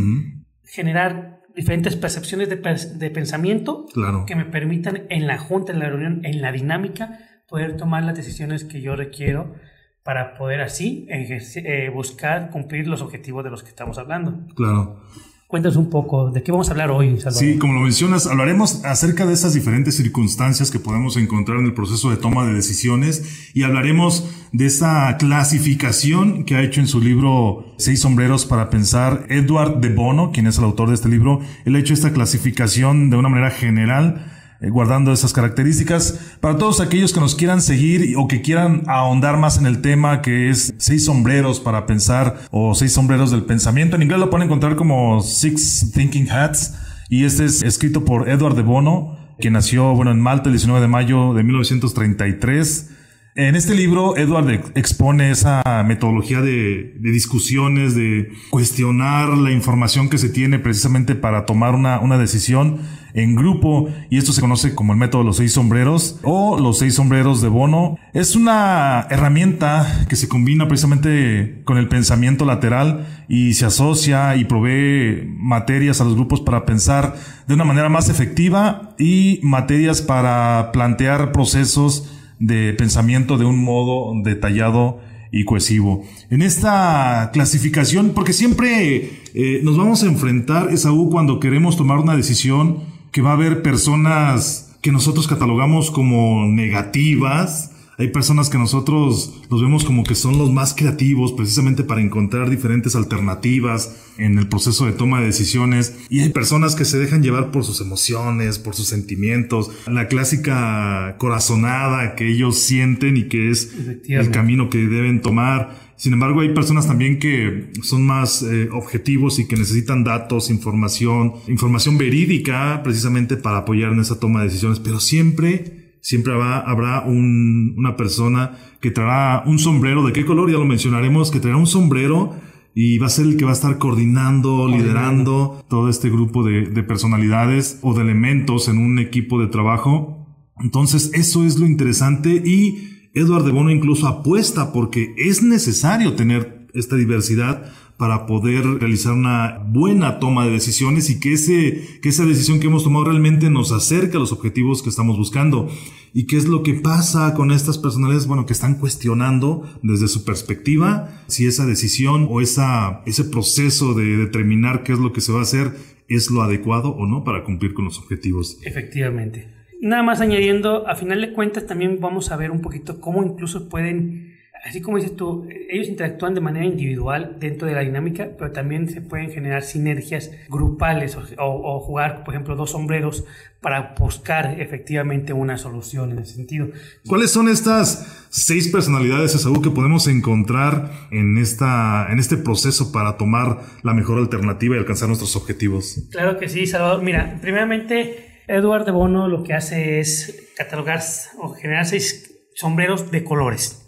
generar 0.64 1.42
diferentes 1.54 1.94
percepciones 1.94 2.48
de, 2.48 2.56
de 2.56 3.10
pensamiento 3.10 3.86
claro. 3.94 4.24
que 4.26 4.34
me 4.34 4.44
permitan 4.44 5.06
en 5.10 5.28
la 5.28 5.38
junta, 5.38 5.70
en 5.70 5.78
la 5.78 5.88
reunión, 5.88 6.22
en 6.24 6.42
la 6.42 6.50
dinámica, 6.50 7.20
poder 7.46 7.76
tomar 7.76 8.02
las 8.02 8.16
decisiones 8.16 8.64
que 8.64 8.80
yo 8.80 8.96
requiero 8.96 9.54
para 10.02 10.34
poder 10.34 10.60
así 10.60 11.06
eh, 11.08 11.88
buscar 11.94 12.50
cumplir 12.50 12.88
los 12.88 13.00
objetivos 13.00 13.44
de 13.44 13.50
los 13.50 13.62
que 13.62 13.68
estamos 13.68 13.96
hablando. 13.96 14.52
Claro. 14.56 15.00
Cuéntanos 15.50 15.76
un 15.76 15.90
poco 15.90 16.30
de 16.30 16.44
qué 16.44 16.52
vamos 16.52 16.68
a 16.68 16.70
hablar 16.70 16.92
hoy. 16.92 17.18
Sí, 17.32 17.58
como 17.58 17.72
lo 17.72 17.80
mencionas, 17.80 18.28
hablaremos 18.28 18.84
acerca 18.84 19.26
de 19.26 19.32
esas 19.32 19.52
diferentes 19.52 19.96
circunstancias 19.96 20.70
que 20.70 20.78
podemos 20.78 21.16
encontrar 21.16 21.58
en 21.58 21.66
el 21.66 21.74
proceso 21.74 22.08
de 22.08 22.18
toma 22.18 22.46
de 22.46 22.54
decisiones 22.54 23.50
y 23.52 23.64
hablaremos 23.64 24.30
de 24.52 24.66
esa 24.66 25.16
clasificación 25.18 26.44
que 26.44 26.54
ha 26.54 26.62
hecho 26.62 26.80
en 26.80 26.86
su 26.86 27.00
libro 27.00 27.74
Seis 27.78 27.98
sombreros 27.98 28.46
para 28.46 28.70
pensar 28.70 29.26
Edward 29.28 29.78
de 29.80 29.88
Bono, 29.88 30.30
quien 30.30 30.46
es 30.46 30.56
el 30.58 30.64
autor 30.64 30.90
de 30.90 30.94
este 30.94 31.08
libro. 31.08 31.40
Él 31.64 31.74
ha 31.74 31.80
hecho 31.80 31.94
esta 31.94 32.12
clasificación 32.12 33.10
de 33.10 33.16
una 33.16 33.28
manera 33.28 33.50
general 33.50 34.30
guardando 34.68 35.12
esas 35.12 35.32
características. 35.32 36.20
Para 36.40 36.58
todos 36.58 36.80
aquellos 36.80 37.12
que 37.12 37.20
nos 37.20 37.34
quieran 37.34 37.62
seguir 37.62 38.14
o 38.16 38.28
que 38.28 38.42
quieran 38.42 38.82
ahondar 38.86 39.38
más 39.38 39.58
en 39.58 39.66
el 39.66 39.80
tema, 39.80 40.20
que 40.20 40.50
es 40.50 40.74
seis 40.76 41.04
sombreros 41.06 41.60
para 41.60 41.86
pensar 41.86 42.40
o 42.50 42.74
seis 42.74 42.92
sombreros 42.92 43.30
del 43.30 43.44
pensamiento, 43.44 43.96
en 43.96 44.02
inglés 44.02 44.20
lo 44.20 44.30
pueden 44.30 44.46
encontrar 44.46 44.76
como 44.76 45.22
Six 45.22 45.92
Thinking 45.92 46.30
Hats 46.30 46.74
y 47.08 47.24
este 47.24 47.44
es 47.44 47.62
escrito 47.62 48.04
por 48.04 48.28
Edward 48.28 48.54
de 48.54 48.62
Bono, 48.62 49.16
que 49.40 49.50
nació 49.50 49.94
bueno, 49.94 50.10
en 50.10 50.20
Malta 50.20 50.48
el 50.48 50.52
19 50.52 50.80
de 50.80 50.88
mayo 50.88 51.34
de 51.34 51.42
1933. 51.42 52.90
En 53.36 53.54
este 53.54 53.76
libro, 53.76 54.16
Edward 54.16 54.72
expone 54.74 55.30
esa 55.30 55.62
metodología 55.86 56.40
de, 56.40 56.96
de, 56.98 57.12
discusiones, 57.12 57.94
de 57.94 58.32
cuestionar 58.50 59.28
la 59.38 59.52
información 59.52 60.08
que 60.08 60.18
se 60.18 60.30
tiene 60.30 60.58
precisamente 60.58 61.14
para 61.14 61.46
tomar 61.46 61.76
una, 61.76 62.00
una 62.00 62.18
decisión 62.18 62.80
en 63.14 63.36
grupo 63.36 63.88
y 64.08 64.18
esto 64.18 64.32
se 64.32 64.40
conoce 64.40 64.74
como 64.74 64.92
el 64.92 64.98
método 64.98 65.22
de 65.22 65.26
los 65.26 65.36
seis 65.36 65.52
sombreros 65.52 66.18
o 66.24 66.58
los 66.58 66.78
seis 66.78 66.94
sombreros 66.94 67.40
de 67.40 67.48
Bono. 67.48 67.98
Es 68.12 68.34
una 68.34 69.06
herramienta 69.10 70.06
que 70.08 70.16
se 70.16 70.28
combina 70.28 70.66
precisamente 70.66 71.62
con 71.64 71.78
el 71.78 71.88
pensamiento 71.88 72.44
lateral 72.44 73.06
y 73.28 73.54
se 73.54 73.64
asocia 73.64 74.34
y 74.34 74.44
provee 74.44 75.32
materias 75.36 76.00
a 76.00 76.04
los 76.04 76.14
grupos 76.16 76.40
para 76.40 76.66
pensar 76.66 77.14
de 77.46 77.54
una 77.54 77.64
manera 77.64 77.88
más 77.88 78.08
efectiva 78.08 78.96
y 78.98 79.38
materias 79.44 80.02
para 80.02 80.70
plantear 80.72 81.30
procesos 81.30 82.16
de 82.40 82.72
pensamiento 82.72 83.38
de 83.38 83.44
un 83.44 83.62
modo 83.62 84.12
detallado 84.24 85.00
y 85.30 85.44
cohesivo. 85.44 86.04
En 86.30 86.42
esta 86.42 87.30
clasificación, 87.32 88.10
porque 88.14 88.32
siempre 88.32 89.12
eh, 89.34 89.60
nos 89.62 89.76
vamos 89.76 90.02
a 90.02 90.06
enfrentar, 90.06 90.72
Esaú, 90.72 91.10
cuando 91.10 91.38
queremos 91.38 91.76
tomar 91.76 91.98
una 91.98 92.16
decisión, 92.16 92.78
que 93.12 93.22
va 93.22 93.30
a 93.30 93.34
haber 93.34 93.62
personas 93.62 94.72
que 94.80 94.90
nosotros 94.92 95.28
catalogamos 95.28 95.90
como 95.90 96.46
negativas. 96.46 97.69
Hay 98.00 98.08
personas 98.08 98.48
que 98.48 98.56
nosotros 98.56 99.42
los 99.50 99.60
vemos 99.60 99.84
como 99.84 100.04
que 100.04 100.14
son 100.14 100.38
los 100.38 100.50
más 100.50 100.72
creativos 100.72 101.34
precisamente 101.34 101.84
para 101.84 102.00
encontrar 102.00 102.48
diferentes 102.48 102.96
alternativas 102.96 103.94
en 104.16 104.38
el 104.38 104.48
proceso 104.48 104.86
de 104.86 104.92
toma 104.92 105.20
de 105.20 105.26
decisiones. 105.26 105.94
Y 106.08 106.20
hay 106.20 106.30
personas 106.30 106.74
que 106.74 106.86
se 106.86 106.98
dejan 106.98 107.22
llevar 107.22 107.50
por 107.50 107.62
sus 107.62 107.82
emociones, 107.82 108.58
por 108.58 108.74
sus 108.74 108.86
sentimientos, 108.86 109.70
la 109.86 110.08
clásica 110.08 111.16
corazonada 111.18 112.14
que 112.14 112.26
ellos 112.32 112.58
sienten 112.58 113.18
y 113.18 113.24
que 113.24 113.50
es 113.50 113.70
el 114.08 114.30
camino 114.30 114.70
que 114.70 114.78
deben 114.78 115.20
tomar. 115.20 115.90
Sin 115.96 116.14
embargo, 116.14 116.40
hay 116.40 116.54
personas 116.54 116.86
también 116.86 117.18
que 117.18 117.70
son 117.82 118.06
más 118.06 118.42
eh, 118.42 118.70
objetivos 118.72 119.38
y 119.38 119.46
que 119.46 119.56
necesitan 119.56 120.04
datos, 120.04 120.48
información, 120.48 121.34
información 121.48 121.98
verídica 121.98 122.80
precisamente 122.82 123.36
para 123.36 123.58
apoyar 123.58 123.92
en 123.92 124.00
esa 124.00 124.18
toma 124.18 124.40
de 124.40 124.46
decisiones, 124.46 124.80
pero 124.80 125.00
siempre, 125.00 125.79
siempre 126.00 126.32
habrá, 126.32 127.04
una 127.06 127.96
persona 127.96 128.58
que 128.80 128.90
traerá 128.90 129.42
un 129.46 129.58
sombrero, 129.58 130.04
¿de 130.04 130.12
qué 130.12 130.24
color? 130.24 130.50
Ya 130.50 130.58
lo 130.58 130.64
mencionaremos, 130.64 131.30
que 131.30 131.40
traerá 131.40 131.58
un 131.58 131.66
sombrero 131.66 132.34
y 132.74 132.98
va 132.98 133.06
a 133.06 133.10
ser 133.10 133.26
el 133.26 133.36
que 133.36 133.44
va 133.44 133.50
a 133.50 133.54
estar 133.54 133.78
coordinando, 133.78 134.68
liderando 134.68 135.64
todo 135.68 135.88
este 135.88 136.08
grupo 136.08 136.44
de, 136.44 136.66
de 136.66 136.82
personalidades 136.82 137.78
o 137.82 137.94
de 137.94 138.02
elementos 138.02 138.68
en 138.68 138.78
un 138.78 138.98
equipo 138.98 139.40
de 139.40 139.48
trabajo. 139.48 140.26
Entonces, 140.58 141.10
eso 141.14 141.44
es 141.44 141.58
lo 141.58 141.66
interesante 141.66 142.30
y 142.30 142.90
Edward 143.12 143.44
de 143.44 143.50
Bono 143.50 143.70
incluso 143.70 144.06
apuesta 144.06 144.72
porque 144.72 145.14
es 145.16 145.42
necesario 145.42 146.14
tener 146.14 146.59
esta 146.74 146.96
diversidad 146.96 147.72
para 147.96 148.24
poder 148.24 148.64
realizar 148.64 149.12
una 149.12 149.58
buena 149.66 150.18
toma 150.18 150.46
de 150.46 150.52
decisiones 150.52 151.10
y 151.10 151.20
que, 151.20 151.34
ese, 151.34 152.00
que 152.00 152.08
esa 152.08 152.24
decisión 152.24 152.58
que 152.58 152.68
hemos 152.68 152.82
tomado 152.82 153.04
realmente 153.04 153.50
nos 153.50 153.72
acerque 153.72 154.16
a 154.16 154.20
los 154.20 154.32
objetivos 154.32 154.82
que 154.82 154.88
estamos 154.88 155.18
buscando. 155.18 155.68
¿Y 156.14 156.26
qué 156.26 156.38
es 156.38 156.46
lo 156.46 156.62
que 156.62 156.74
pasa 156.74 157.34
con 157.34 157.50
estas 157.50 157.76
personalidades? 157.76 158.26
Bueno, 158.26 158.46
que 158.46 158.54
están 158.54 158.76
cuestionando 158.76 159.68
desde 159.82 160.08
su 160.08 160.24
perspectiva 160.24 161.22
si 161.26 161.46
esa 161.46 161.66
decisión 161.66 162.26
o 162.30 162.40
esa, 162.40 163.02
ese 163.04 163.24
proceso 163.24 163.92
de 163.92 164.16
determinar 164.16 164.82
qué 164.82 164.92
es 164.92 164.98
lo 164.98 165.12
que 165.12 165.20
se 165.20 165.32
va 165.32 165.40
a 165.40 165.42
hacer 165.42 165.72
es 166.08 166.30
lo 166.30 166.42
adecuado 166.42 166.90
o 166.90 167.06
no 167.06 167.22
para 167.22 167.44
cumplir 167.44 167.74
con 167.74 167.84
los 167.84 167.98
objetivos. 167.98 168.58
Efectivamente. 168.64 169.48
Nada 169.80 170.02
más 170.02 170.20
añadiendo, 170.20 170.88
a 170.88 170.96
final 170.96 171.20
de 171.20 171.32
cuentas 171.32 171.66
también 171.66 172.00
vamos 172.00 172.32
a 172.32 172.36
ver 172.36 172.50
un 172.50 172.60
poquito 172.60 173.00
cómo 173.00 173.22
incluso 173.22 173.68
pueden 173.68 174.39
así 174.64 174.80
como 174.80 174.96
dices 174.96 175.16
tú, 175.16 175.48
ellos 175.70 175.88
interactúan 175.88 176.34
de 176.34 176.40
manera 176.40 176.66
individual 176.66 177.36
dentro 177.38 177.66
de 177.66 177.74
la 177.74 177.80
dinámica, 177.80 178.30
pero 178.38 178.52
también 178.52 178.88
se 178.88 179.00
pueden 179.00 179.30
generar 179.30 179.62
sinergias 179.62 180.30
grupales 180.48 181.16
o, 181.38 181.80
jugar, 181.80 182.24
por 182.24 182.34
ejemplo, 182.34 182.56
dos 182.56 182.70
sombreros 182.72 183.24
para 183.60 183.94
buscar 183.98 184.60
efectivamente 184.60 185.32
una 185.32 185.58
solución 185.58 186.12
en 186.12 186.20
ese 186.20 186.34
sentido. 186.34 186.68
¿Cuáles 187.06 187.30
son 187.30 187.48
estas 187.48 188.26
seis 188.30 188.68
personalidades, 188.68 189.34
Esaú, 189.34 189.60
que 189.60 189.70
podemos 189.70 190.06
encontrar 190.08 190.90
en, 191.10 191.38
esta, 191.38 192.08
en 192.10 192.18
este 192.18 192.36
proceso 192.36 192.92
para 192.92 193.16
tomar 193.16 193.60
la 193.82 193.94
mejor 193.94 194.18
alternativa 194.18 194.76
y 194.76 194.78
alcanzar 194.78 195.08
nuestros 195.08 195.36
objetivos? 195.36 196.02
Claro 196.10 196.38
que 196.38 196.48
sí, 196.48 196.66
Salvador. 196.66 197.02
Mira, 197.02 197.38
primeramente, 197.40 198.42
Eduardo 198.46 198.86
de 198.86 198.92
Bono 198.92 199.28
lo 199.28 199.42
que 199.42 199.54
hace 199.54 200.00
es 200.00 200.48
catalogar 200.56 201.00
o 201.38 201.50
generar 201.54 201.86
seis 201.86 202.29
sombreros 202.60 203.10
de 203.10 203.24
colores. 203.24 203.86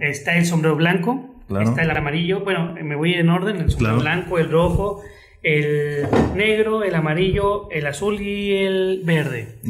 Está 0.00 0.36
el 0.36 0.44
sombrero 0.44 0.74
blanco, 0.74 1.36
está 1.48 1.82
el 1.82 1.90
amarillo, 1.92 2.40
bueno, 2.40 2.74
me 2.82 2.96
voy 2.96 3.14
en 3.14 3.28
orden, 3.28 3.58
el 3.58 3.70
sombrero 3.70 4.00
blanco, 4.00 4.38
el 4.38 4.50
rojo, 4.50 5.00
el 5.44 6.08
negro, 6.34 6.82
el 6.82 6.96
amarillo, 6.96 7.70
el 7.70 7.86
azul 7.86 8.20
y 8.20 8.56
el 8.56 9.02
verde. 9.04 9.60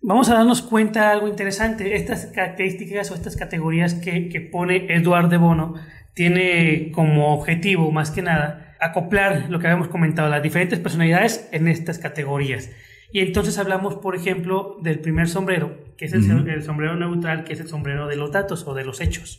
Vamos 0.00 0.30
a 0.30 0.34
darnos 0.34 0.62
cuenta 0.62 1.00
de 1.00 1.06
algo 1.06 1.26
interesante. 1.26 1.96
Estas 1.96 2.26
características 2.26 3.10
o 3.10 3.16
estas 3.16 3.36
categorías 3.36 3.94
que, 3.94 4.28
que 4.28 4.40
pone 4.40 4.86
Eduardo 4.94 5.28
de 5.28 5.38
Bono 5.38 5.74
tiene 6.14 6.92
como 6.92 7.34
objetivo, 7.34 7.90
más 7.90 8.12
que 8.12 8.22
nada, 8.22 8.76
acoplar 8.80 9.50
lo 9.50 9.58
que 9.58 9.66
habíamos 9.66 9.88
comentado, 9.88 10.28
las 10.28 10.44
diferentes 10.44 10.78
personalidades 10.78 11.48
en 11.50 11.66
estas 11.66 11.98
categorías. 11.98 12.70
Y 13.10 13.18
entonces 13.18 13.58
hablamos, 13.58 13.96
por 13.96 14.14
ejemplo, 14.14 14.76
del 14.80 15.00
primer 15.00 15.28
sombrero, 15.28 15.87
que 15.98 16.06
es 16.06 16.12
el, 16.14 16.22
sombrero 16.62 16.96
neutral, 16.96 17.44
que 17.44 17.52
es 17.52 17.60
el 17.60 17.68
sombrero 17.68 18.06
de 18.06 18.16
los 18.16 18.30
datos 18.30 18.66
o 18.66 18.72
de 18.72 18.84
los 18.84 19.00
hechos. 19.00 19.38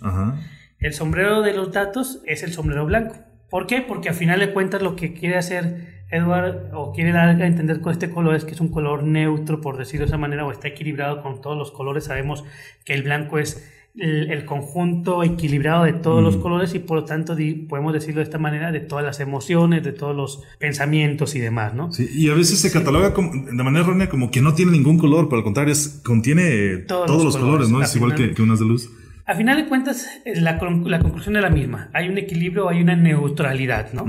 El 0.79 0.93
sombrero 0.93 1.41
de 1.41 1.53
los 1.53 1.71
datos 1.71 2.21
es 2.25 2.43
el 2.43 2.51
sombrero 2.51 2.85
blanco. 2.85 3.15
¿Por 3.49 3.65
qué? 3.65 3.81
Porque 3.81 4.09
al 4.09 4.15
final 4.15 4.39
de 4.39 4.53
cuentas 4.53 4.81
lo 4.81 4.95
que 4.95 5.13
quiere 5.13 5.37
hacer 5.37 6.03
Edward 6.11 6.71
o 6.73 6.91
quiere 6.91 7.11
dar 7.11 7.29
a 7.29 7.47
entender 7.47 7.81
con 7.81 7.93
este 7.93 8.09
color 8.09 8.35
es 8.35 8.43
que 8.43 8.51
es 8.51 8.61
un 8.61 8.69
color 8.69 9.03
neutro, 9.03 9.61
por 9.61 9.77
decirlo 9.77 10.05
de 10.05 10.09
esa 10.09 10.17
manera, 10.17 10.45
o 10.45 10.51
está 10.51 10.67
equilibrado 10.67 11.21
con 11.21 11.41
todos 11.41 11.57
los 11.57 11.71
colores. 11.71 12.03
Sabemos 12.03 12.43
que 12.83 12.93
el 12.93 13.03
blanco 13.03 13.39
es 13.39 13.71
el, 13.95 14.45
conjunto 14.45 15.23
equilibrado 15.23 15.83
de 15.83 15.93
todos 15.93 16.23
los 16.23 16.37
mm. 16.37 16.41
colores 16.41 16.75
y 16.75 16.79
por 16.79 16.99
lo 16.99 17.05
tanto 17.05 17.35
podemos 17.67 17.93
decirlo 17.93 18.19
de 18.19 18.23
esta 18.23 18.37
manera 18.37 18.71
de 18.71 18.79
todas 18.79 19.03
las 19.03 19.19
emociones, 19.19 19.83
de 19.83 19.91
todos 19.91 20.15
los 20.15 20.43
pensamientos 20.57 21.35
y 21.35 21.39
demás, 21.39 21.73
¿no? 21.73 21.91
Sí, 21.91 22.09
y 22.13 22.29
a 22.29 22.33
veces 22.33 22.59
se 22.59 22.71
cataloga 22.71 23.13
como, 23.13 23.31
de 23.33 23.63
manera 23.63 23.83
errónea 23.83 24.09
como 24.09 24.31
que 24.31 24.41
no 24.41 24.53
tiene 24.53 24.71
ningún 24.71 24.97
color, 24.97 25.29
por 25.29 25.37
el 25.37 25.43
contrario, 25.43 25.73
contiene 26.03 26.77
todos, 26.87 27.23
los, 27.23 27.37
colores, 27.37 27.69
¿no? 27.69 27.81
Es 27.81 27.95
igual 27.95 28.15
que, 28.15 28.33
que, 28.33 28.41
unas 28.41 28.59
de 28.59 28.65
luz. 28.65 28.89
A 29.29 29.35
final 29.35 29.57
de 29.57 29.67
cuentas, 29.67 30.09
la, 30.25 30.53
la, 30.85 30.99
conclusión 30.99 31.35
es 31.35 31.43
la 31.43 31.51
misma. 31.51 31.91
Hay 31.93 32.09
un 32.09 32.17
equilibrio, 32.17 32.67
hay 32.67 32.81
una 32.81 32.95
neutralidad, 32.95 33.93
¿no? 33.93 34.03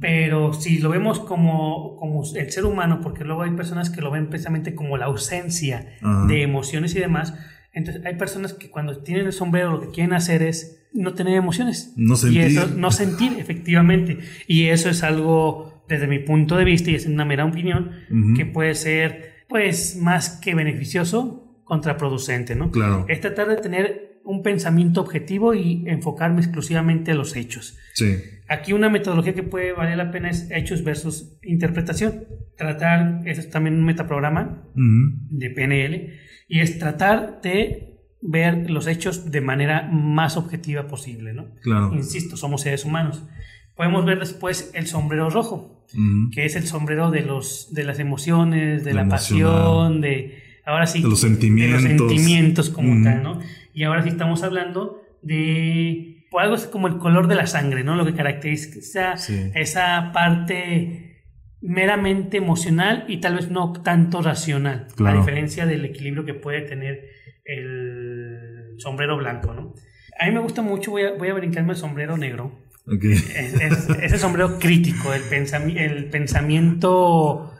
Pero 0.00 0.54
si 0.54 0.78
lo 0.78 0.88
vemos 0.88 1.20
como, 1.20 1.94
como 1.96 2.22
el 2.34 2.50
ser 2.50 2.64
humano, 2.64 3.00
porque 3.02 3.22
luego 3.22 3.42
hay 3.42 3.50
personas 3.50 3.90
que 3.90 4.00
lo 4.00 4.10
ven 4.10 4.28
precisamente 4.28 4.74
como 4.74 4.96
la 4.96 5.06
ausencia 5.06 5.98
de 6.26 6.42
emociones 6.42 6.94
y 6.94 7.00
demás, 7.00 7.34
entonces 7.72 8.04
hay 8.04 8.16
personas 8.16 8.52
que 8.52 8.70
cuando 8.70 8.98
tienen 8.98 9.26
el 9.26 9.32
sombrero 9.32 9.72
lo 9.72 9.80
que 9.80 9.90
quieren 9.90 10.12
hacer 10.12 10.42
es 10.42 10.82
no 10.92 11.14
tener 11.14 11.34
emociones. 11.34 11.92
No 11.96 12.16
sentir. 12.16 12.40
Y 12.40 12.44
eso, 12.44 12.66
no 12.76 12.90
sentir, 12.90 13.32
efectivamente. 13.38 14.18
Y 14.46 14.66
eso 14.66 14.90
es 14.90 15.02
algo, 15.02 15.84
desde 15.88 16.06
mi 16.06 16.18
punto 16.18 16.56
de 16.56 16.64
vista, 16.64 16.90
y 16.90 16.94
es 16.94 17.06
una 17.06 17.24
mera 17.24 17.44
opinión, 17.44 17.92
que 18.36 18.44
puede 18.44 18.74
ser, 18.74 19.44
pues, 19.48 19.96
más 19.96 20.30
que 20.30 20.54
beneficioso, 20.54 21.62
contraproducente, 21.64 22.54
¿no? 22.54 22.70
Claro. 22.70 23.06
Es 23.08 23.20
tratar 23.20 23.48
de 23.48 23.56
tener 23.56 24.20
un 24.24 24.42
pensamiento 24.42 25.00
objetivo 25.00 25.54
y 25.54 25.84
enfocarme 25.86 26.42
exclusivamente 26.42 27.12
a 27.12 27.14
los 27.14 27.34
hechos. 27.36 27.78
Sí. 27.94 28.16
Aquí 28.52 28.74
una 28.74 28.90
metodología 28.90 29.34
que 29.34 29.42
puede 29.42 29.72
valer 29.72 29.96
la 29.96 30.10
pena 30.10 30.28
es 30.28 30.50
hechos 30.50 30.84
versus 30.84 31.38
interpretación. 31.42 32.24
Tratar, 32.58 33.22
eso 33.24 33.40
es 33.40 33.48
también 33.48 33.76
un 33.76 33.84
metaprograma 33.84 34.64
de 34.74 35.48
PNL, 35.48 36.12
y 36.48 36.60
es 36.60 36.78
tratar 36.78 37.40
de 37.40 37.98
ver 38.20 38.70
los 38.70 38.86
hechos 38.88 39.30
de 39.30 39.40
manera 39.40 39.88
más 39.90 40.36
objetiva 40.36 40.86
posible, 40.86 41.32
¿no? 41.32 41.54
Claro. 41.62 41.94
Insisto, 41.94 42.36
somos 42.36 42.60
seres 42.60 42.84
humanos. 42.84 43.24
Podemos 43.74 44.04
ver 44.04 44.18
después 44.18 44.70
el 44.74 44.86
sombrero 44.86 45.30
rojo, 45.30 45.86
que 46.30 46.44
es 46.44 46.54
el 46.54 46.66
sombrero 46.66 47.10
de, 47.10 47.22
los, 47.22 47.72
de 47.72 47.84
las 47.84 48.00
emociones, 48.00 48.84
de 48.84 48.92
la, 48.92 49.08
pasión, 49.08 50.02
de, 50.02 50.42
ahora 50.66 50.86
sí, 50.86 51.00
de 51.00 51.08
los 51.08 51.20
sentimientos, 51.22 51.82
de 51.82 51.88
los 51.88 52.06
sentimientos 52.06 52.68
como 52.68 53.02
tal, 53.02 53.22
¿no? 53.22 53.40
Y 53.72 53.84
ahora 53.84 54.02
sí 54.02 54.10
estamos 54.10 54.42
hablando 54.42 55.00
de 55.22 56.11
pues, 56.32 56.44
algo 56.44 56.70
como 56.70 56.88
el 56.88 56.96
color 56.96 57.28
de 57.28 57.34
la 57.34 57.46
sangre, 57.46 57.84
¿no? 57.84 57.94
Lo 57.94 58.06
que 58.06 58.14
caracteriza 58.14 59.14
esa 59.54 60.10
parte 60.12 61.26
meramente 61.60 62.38
emocional 62.38 63.04
y 63.06 63.18
tal 63.18 63.36
vez 63.36 63.50
no 63.50 63.72
tanto 63.72 64.22
racional, 64.22 64.88
a 65.04 65.12
diferencia 65.14 65.66
del 65.66 65.84
equilibrio 65.84 66.24
que 66.24 66.34
puede 66.34 66.62
tener 66.62 67.02
el 67.44 68.74
sombrero 68.78 69.18
blanco, 69.18 69.52
¿no? 69.52 69.74
A 70.18 70.26
mí 70.26 70.32
me 70.32 70.40
gusta 70.40 70.62
mucho, 70.62 70.90
voy 70.90 71.02
a, 71.02 71.12
voy 71.12 71.28
a 71.28 71.34
brincarme 71.34 71.72
el 71.72 71.78
sombrero 71.78 72.16
negro. 72.16 72.58
Es, 72.86 73.88
el 73.90 74.18
sombrero 74.18 74.58
crítico, 74.58 75.12
el, 75.12 75.22
el 75.76 76.04
pensamiento... 76.06 77.52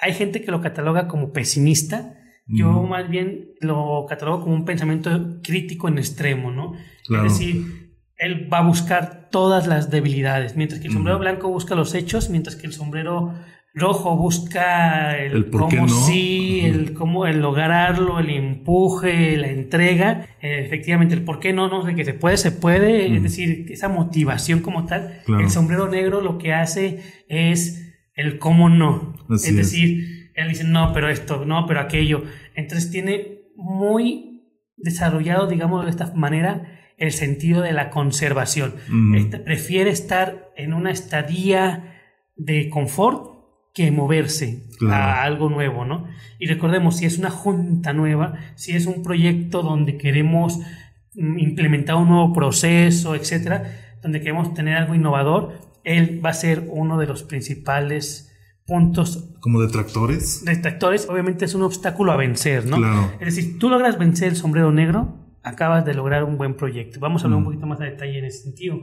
Hay 0.00 0.14
gente 0.14 0.40
que 0.40 0.50
lo 0.50 0.60
cataloga 0.60 1.08
como 1.08 1.32
pesimista, 1.32 2.16
yo 2.46 2.82
más 2.84 3.08
bien 3.08 3.50
lo 3.60 4.06
catalogo 4.08 4.42
como 4.42 4.54
un 4.54 4.64
pensamiento 4.64 5.40
crítico 5.42 5.88
en 5.88 5.98
extremo, 5.98 6.50
¿no? 6.50 6.74
Es 6.74 7.22
decir, 7.22 7.79
él 8.20 8.52
va 8.52 8.58
a 8.58 8.62
buscar 8.62 9.28
todas 9.30 9.66
las 9.66 9.90
debilidades, 9.90 10.54
mientras 10.54 10.80
que 10.80 10.88
el 10.88 10.92
sombrero 10.92 11.18
blanco 11.18 11.48
busca 11.48 11.74
los 11.74 11.94
hechos, 11.94 12.28
mientras 12.28 12.54
que 12.54 12.66
el 12.66 12.74
sombrero 12.74 13.34
rojo 13.72 14.16
busca 14.16 15.16
el, 15.16 15.48
cómo 15.48 15.88
sí, 15.88 16.60
el 16.64 16.92
cómo 16.92 17.26
el 17.26 17.40
lograrlo, 17.40 18.18
el 18.18 18.28
empuje, 18.28 19.36
la 19.38 19.48
entrega, 19.48 20.26
eh, 20.42 20.62
efectivamente 20.66 21.14
el 21.14 21.22
por 21.22 21.40
qué 21.40 21.54
no, 21.54 21.68
no, 21.68 21.82
de 21.82 21.94
que 21.94 22.04
se 22.04 22.12
puede, 22.12 22.36
se 22.36 22.52
puede, 22.52 23.14
es 23.16 23.22
decir, 23.22 23.66
esa 23.70 23.88
motivación 23.88 24.60
como 24.60 24.84
tal. 24.84 25.22
El 25.26 25.48
sombrero 25.48 25.88
negro 25.88 26.20
lo 26.20 26.36
que 26.36 26.52
hace 26.52 27.24
es 27.28 27.94
el 28.14 28.38
cómo 28.38 28.68
no, 28.68 29.14
es. 29.30 29.56
decir, 29.56 30.32
él 30.34 30.48
dice 30.48 30.64
no, 30.64 30.92
pero 30.92 31.08
esto, 31.08 31.46
no, 31.46 31.64
pero 31.66 31.80
aquello. 31.80 32.24
Entonces 32.54 32.90
tiene 32.90 33.38
muy 33.56 34.42
desarrollado, 34.76 35.46
digamos 35.46 35.84
de 35.84 35.90
esta 35.90 36.12
manera, 36.14 36.76
el 37.00 37.12
sentido 37.12 37.62
de 37.62 37.72
la 37.72 37.90
conservación. 37.90 38.74
Este, 39.16 39.38
prefiere 39.38 39.90
estar 39.90 40.52
en 40.54 40.74
una 40.74 40.92
estadía 40.92 41.98
de 42.36 42.68
confort 42.68 43.30
que 43.74 43.90
moverse 43.90 44.68
a 44.88 45.22
algo 45.22 45.48
nuevo, 45.48 45.84
¿no? 45.84 46.06
Y 46.38 46.46
recordemos, 46.46 46.98
si 46.98 47.06
es 47.06 47.18
una 47.18 47.30
junta 47.30 47.92
nueva, 47.92 48.34
si 48.54 48.72
es 48.72 48.86
un 48.86 49.02
proyecto 49.02 49.62
donde 49.62 49.96
queremos 49.96 50.58
mm, 51.14 51.38
implementar 51.38 51.96
un 51.96 52.08
nuevo 52.08 52.32
proceso, 52.34 53.14
etcétera, 53.14 53.96
donde 54.02 54.20
queremos 54.20 54.52
tener 54.52 54.76
algo 54.76 54.94
innovador, 54.94 55.58
él 55.84 56.20
va 56.24 56.30
a 56.30 56.34
ser 56.34 56.68
uno 56.68 56.98
de 56.98 57.06
los 57.06 57.22
principales 57.22 58.30
puntos. 58.66 59.30
¿Como 59.40 59.62
detractores? 59.62 60.44
Detractores, 60.44 61.08
obviamente 61.08 61.46
es 61.46 61.54
un 61.54 61.62
obstáculo 61.62 62.12
a 62.12 62.16
vencer, 62.16 62.66
¿no? 62.66 62.76
Claro. 62.76 63.12
Es 63.20 63.34
decir, 63.34 63.58
tú 63.58 63.70
logras 63.70 63.98
vencer 63.98 64.28
el 64.28 64.36
sombrero 64.36 64.70
negro, 64.70 65.19
acabas 65.42 65.84
de 65.84 65.94
lograr 65.94 66.24
un 66.24 66.36
buen 66.36 66.54
proyecto. 66.54 67.00
Vamos 67.00 67.22
a 67.22 67.26
hablar 67.26 67.38
un 67.38 67.44
mm. 67.44 67.46
poquito 67.46 67.66
más 67.66 67.80
a 67.80 67.84
detalle 67.84 68.18
en 68.18 68.24
ese 68.24 68.42
sentido. 68.42 68.80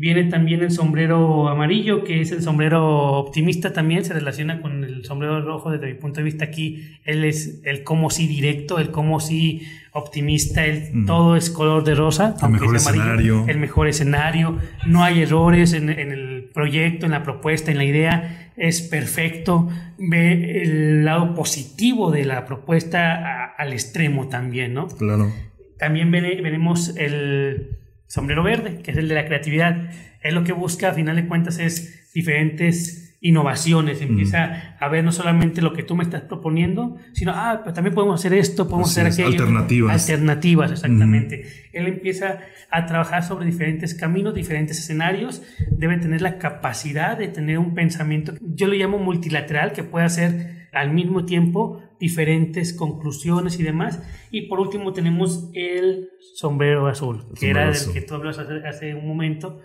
Viene 0.00 0.22
también 0.30 0.62
el 0.62 0.70
sombrero 0.70 1.48
amarillo, 1.48 2.04
que 2.04 2.20
es 2.20 2.30
el 2.30 2.40
sombrero 2.40 3.14
optimista 3.14 3.72
también, 3.72 4.04
se 4.04 4.14
relaciona 4.14 4.62
con 4.62 4.84
el 4.84 5.04
sombrero 5.04 5.42
rojo 5.42 5.72
desde 5.72 5.88
mi 5.88 5.94
punto 5.94 6.20
de 6.20 6.24
vista 6.24 6.44
aquí. 6.44 7.00
Él 7.04 7.24
es 7.24 7.62
el 7.64 7.82
como 7.82 8.08
si 8.08 8.28
directo, 8.28 8.78
el 8.78 8.92
como 8.92 9.18
si 9.18 9.66
optimista, 9.92 10.64
el, 10.64 11.04
todo 11.04 11.34
es 11.34 11.50
color 11.50 11.82
de 11.82 11.96
rosa. 11.96 12.36
El 12.40 12.50
mejor 12.50 12.76
escenario. 12.76 13.44
El 13.48 13.58
mejor 13.58 13.88
escenario, 13.88 14.58
no 14.86 15.02
hay 15.02 15.22
errores 15.22 15.72
en, 15.72 15.90
en, 15.90 16.12
el 16.12 16.48
proyecto, 16.54 17.06
en 17.06 17.10
la 17.10 17.24
propuesta, 17.24 17.72
en 17.72 17.78
la 17.78 17.84
idea. 17.84 18.52
es 18.56 18.82
perfecto, 18.82 19.68
ve 19.98 20.62
el 20.62 21.04
lado 21.04 21.34
positivo 21.34 22.12
de 22.12 22.24
la 22.24 22.46
propuesta 22.46 23.52
al 23.58 23.72
extremo 23.72 24.28
también, 24.28 24.74
¿no? 24.74 24.86
Claro. 24.86 25.32
También 25.78 26.10
veremos 26.10 26.96
el 26.96 27.78
sombrero 28.06 28.42
verde, 28.42 28.80
que 28.82 28.90
es 28.90 28.96
el 28.96 29.08
de 29.08 29.14
la 29.14 29.26
creatividad. 29.26 29.90
Es 30.22 30.34
lo 30.34 30.44
que 30.44 30.52
busca, 30.52 30.90
a 30.90 30.92
final 30.94 31.16
de 31.16 31.26
cuentas, 31.26 31.58
es 31.58 32.12
diferentes 32.12 33.08
innovaciones, 33.20 34.00
empieza 34.00 34.76
a 34.78 34.88
ver 34.88 35.02
no 35.02 35.10
solamente 35.10 35.60
lo 35.60 35.72
que 35.72 35.82
tú 35.82 35.96
me 35.96 36.04
estás 36.04 36.22
proponiendo, 36.22 36.96
sino, 37.12 37.32
ah, 37.34 37.60
pero 37.64 37.74
también 37.74 37.94
podemos 37.94 38.20
hacer 38.20 38.32
esto, 38.32 38.68
podemos 38.68 38.90
hacer 38.90 39.06
aquello. 39.06 39.42
Alternativas. 39.42 40.02
Alternativas, 40.02 40.70
exactamente. 40.70 41.44
Él 41.72 41.88
empieza 41.88 42.38
a 42.70 42.86
trabajar 42.86 43.24
sobre 43.24 43.46
diferentes 43.46 43.94
caminos, 43.94 44.34
diferentes 44.34 44.78
escenarios, 44.78 45.42
debe 45.70 45.96
tener 45.98 46.22
la 46.22 46.38
capacidad 46.38 47.18
de 47.18 47.26
tener 47.28 47.58
un 47.58 47.74
pensamiento, 47.74 48.34
yo 48.40 48.68
lo 48.68 48.74
llamo 48.74 48.98
multilateral, 48.98 49.72
que 49.72 49.82
puede 49.82 50.06
hacer 50.06 50.68
al 50.72 50.92
mismo 50.92 51.24
tiempo 51.24 51.82
diferentes 51.98 52.72
conclusiones 52.72 53.58
y 53.58 53.62
demás. 53.62 54.02
Y 54.30 54.42
por 54.48 54.60
último 54.60 54.92
tenemos 54.92 55.50
el 55.54 56.10
sombrero 56.34 56.86
azul, 56.86 57.26
que 57.38 57.50
era 57.50 57.70
del 57.70 57.92
que 57.92 58.02
tú 58.02 58.14
hablas 58.14 58.38
hace, 58.38 58.66
hace 58.66 58.94
un 58.94 59.06
momento. 59.06 59.60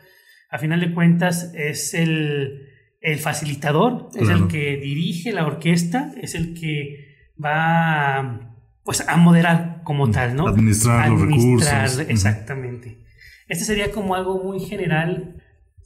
A 0.49 0.57
final 0.57 0.79
de 0.79 0.93
cuentas 0.93 1.51
es 1.55 1.93
el 1.93 2.69
el 3.03 3.19
facilitador 3.19 4.09
es 4.15 4.29
el 4.29 4.47
que 4.47 4.77
dirige 4.77 5.33
la 5.33 5.45
orquesta, 5.45 6.13
es 6.21 6.35
el 6.35 6.53
que 6.53 7.17
va 7.43 8.49
pues 8.83 9.07
a 9.07 9.17
moderar 9.17 9.81
como 9.83 10.09
tal, 10.09 10.35
¿no? 10.35 10.47
Administrar, 10.47 11.09
los 11.09 11.21
recursos. 11.21 11.99
Exactamente. 11.99 13.03
Este 13.49 13.65
sería 13.65 13.91
como 13.91 14.15
algo 14.15 14.41
muy 14.41 14.61
general. 14.61 15.42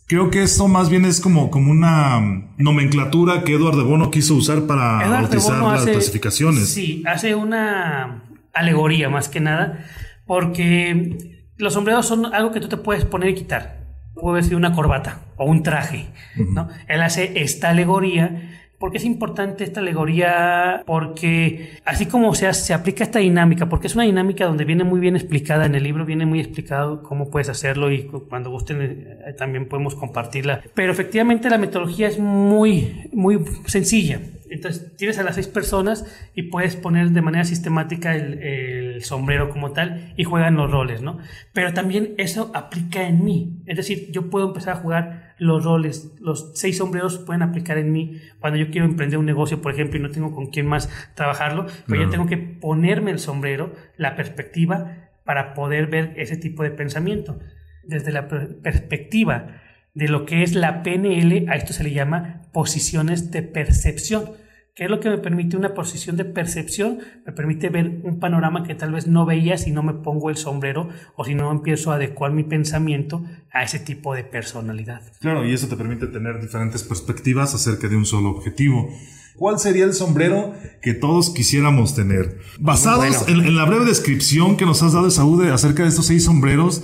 Creo 0.08 0.30
que 0.30 0.42
esto 0.42 0.68
más 0.68 0.90
bien 0.90 1.06
es 1.06 1.20
como, 1.20 1.52
como 1.52 1.70
una 1.72 2.46
nomenclatura 2.58 3.44
que 3.44 3.54
Eduardo 3.54 3.80
de 3.80 3.84
Bono 3.84 4.10
quiso 4.10 4.36
usar 4.36 4.66
para 4.66 5.08
bautizar 5.08 5.62
las 5.62 5.84
clasificaciones. 5.84 6.70
Sí, 6.70 7.04
hace 7.06 7.36
una 7.36 8.24
alegoría 8.54 9.10
más 9.10 9.28
que 9.28 9.42
nada, 9.42 9.86
porque 10.26 11.44
los 11.58 11.74
sombreros 11.74 12.08
son 12.08 12.34
algo 12.34 12.52
que 12.52 12.62
tú 12.62 12.70
te 12.70 12.78
puedes 12.78 13.04
poner 13.04 13.30
y 13.30 13.36
quitar 13.36 13.78
puede 14.20 14.44
ser 14.44 14.56
una 14.56 14.74
corbata 14.74 15.22
o 15.38 15.46
un 15.46 15.64
traje, 15.64 16.08
¿no? 16.36 16.70
Él 16.88 17.02
hace 17.02 17.42
esta 17.42 17.70
alegoría 17.70 18.67
¿Por 18.78 18.92
qué 18.92 18.98
es 18.98 19.06
importante 19.06 19.64
esta 19.64 19.80
alegoría? 19.80 20.84
Porque 20.86 21.80
así 21.84 22.06
como 22.06 22.36
se, 22.36 22.52
se 22.54 22.74
aplica 22.74 23.04
esta 23.04 23.20
dinámica, 23.20 23.70
porque 23.70 23.88
es 23.88 23.96
una 23.96 24.04
dinámica 24.04 24.46
donde 24.46 24.66
viene 24.66 24.84
muy 24.84 25.00
bien 25.00 25.16
explicada 25.16 25.66
en 25.66 25.74
el 25.74 25.84
libro, 25.84 26.06
viene 26.06 26.28
muy 26.28 26.40
explicado 26.40 27.02
cómo 27.02 27.32
puedes 27.32 27.50
hacerlo 27.50 27.92
y 27.92 28.04
cuando 28.04 28.52
gusten 28.52 28.82
eh, 28.82 29.34
también 29.38 29.68
podemos 29.68 29.96
compartirla. 29.96 30.62
Pero 30.76 30.92
efectivamente 30.92 31.50
la 31.50 31.58
metodología 31.58 32.08
es 32.08 32.20
muy, 32.20 33.10
muy 33.12 33.40
sencilla. 33.66 34.20
Entonces 34.50 34.96
tienes 34.96 35.18
a 35.18 35.24
las 35.24 35.36
seis 35.36 35.48
personas 35.48 36.06
y 36.34 36.44
puedes 36.44 36.76
poner 36.76 37.10
de 37.10 37.22
manera 37.22 37.44
sistemática 37.44 38.16
el, 38.16 39.04
sombrero 39.04 39.50
como 39.50 39.72
tal 39.74 40.14
y 40.18 40.24
juegan 40.24 40.56
los 40.56 40.72
roles, 40.72 41.02
¿no? 41.02 41.20
Pero 41.54 41.74
también 41.74 42.16
eso 42.18 42.52
aplica 42.56 43.08
en 43.08 43.24
mí. 43.24 43.62
Es 43.68 43.78
decir, 43.78 44.12
yo 44.12 44.30
puedo 44.30 44.48
empezar 44.48 44.76
a 44.76 44.80
jugar 44.80 45.27
los 45.38 45.64
roles, 45.64 46.14
los 46.20 46.52
seis 46.56 46.78
sombreros 46.78 47.20
pueden 47.20 47.42
aplicar 47.42 47.78
en 47.78 47.92
mí 47.92 48.20
cuando 48.40 48.58
yo 48.58 48.70
quiero 48.72 48.86
emprender 48.86 49.20
un 49.20 49.26
negocio, 49.26 49.62
por 49.62 49.72
ejemplo, 49.74 50.00
y 50.00 50.02
no 50.02 50.10
tengo 50.10 50.34
con 50.34 50.48
quién 50.48 50.66
más 50.66 50.90
trabajarlo, 51.16 51.68
pero 51.88 52.04
yo 52.04 52.10
tengo 52.10 52.26
que 52.26 52.38
ponerme 52.38 53.12
el 53.12 53.20
sombrero, 53.20 53.74
la 53.98 54.16
perspectiva 54.16 55.10
para 55.24 55.54
poder 55.54 55.88
ver 55.88 56.14
ese 56.18 56.38
tipo 56.38 56.64
de 56.64 56.72
pensamiento. 56.72 57.40
Desde 57.84 58.12
la 58.12 58.28
perspectiva 58.28 59.62
de 59.94 60.08
lo 60.08 60.26
que 60.26 60.44
es 60.44 60.56
la 60.56 60.84
PNL, 60.84 61.50
a 61.50 61.56
esto 61.56 61.74
se 61.74 61.84
le 61.84 61.92
llama 61.92 62.42
posiciones 62.54 63.32
de 63.32 63.44
percepción. 63.44 64.32
¿Qué 64.78 64.84
es 64.84 64.92
lo 64.92 65.00
que 65.00 65.10
me 65.10 65.18
permite 65.18 65.58
una 65.58 65.74
posición 65.74 66.18
de 66.18 66.24
percepción? 66.24 67.00
Me 67.26 67.32
permite 67.32 67.70
ver 67.70 68.00
un 68.04 68.20
panorama 68.20 68.62
que 68.62 68.76
tal 68.76 68.92
vez 68.92 69.08
no 69.08 69.26
veía 69.26 69.58
si 69.58 69.72
no 69.72 69.82
me 69.82 69.96
pongo 69.96 70.30
el 70.30 70.38
sombrero 70.38 70.90
o 71.16 71.26
si 71.26 71.34
no 71.34 71.52
empiezo 71.52 71.92
a 71.92 71.96
adecuar 71.96 72.32
mi 72.32 72.44
pensamiento 72.44 73.24
a 73.52 73.64
ese 73.64 73.80
tipo 73.80 74.14
de 74.14 74.24
personalidad. 74.24 75.02
Claro, 75.20 75.44
y 75.44 75.52
eso 75.52 75.68
te 75.68 75.76
permite 75.76 76.06
tener 76.06 76.40
diferentes 76.40 76.84
perspectivas 76.84 77.56
acerca 77.56 77.88
de 77.88 77.96
un 77.96 78.06
solo 78.06 78.30
objetivo. 78.30 78.88
¿Cuál 79.36 79.58
sería 79.58 79.84
el 79.84 79.94
sombrero 79.94 80.54
que 80.84 80.94
todos 80.94 81.32
quisiéramos 81.32 81.96
tener? 81.96 82.38
Basados 82.60 83.28
en, 83.28 83.56
la 83.56 83.66
breve 83.66 83.86
descripción 83.86 84.58
que 84.58 84.68
nos 84.68 84.84
has 84.84 84.94
dado, 84.94 85.10
Saúl, 85.10 85.50
acerca 85.50 85.82
de 85.82 85.90
estos 85.90 86.06
seis 86.06 86.26
sombreros, 86.26 86.84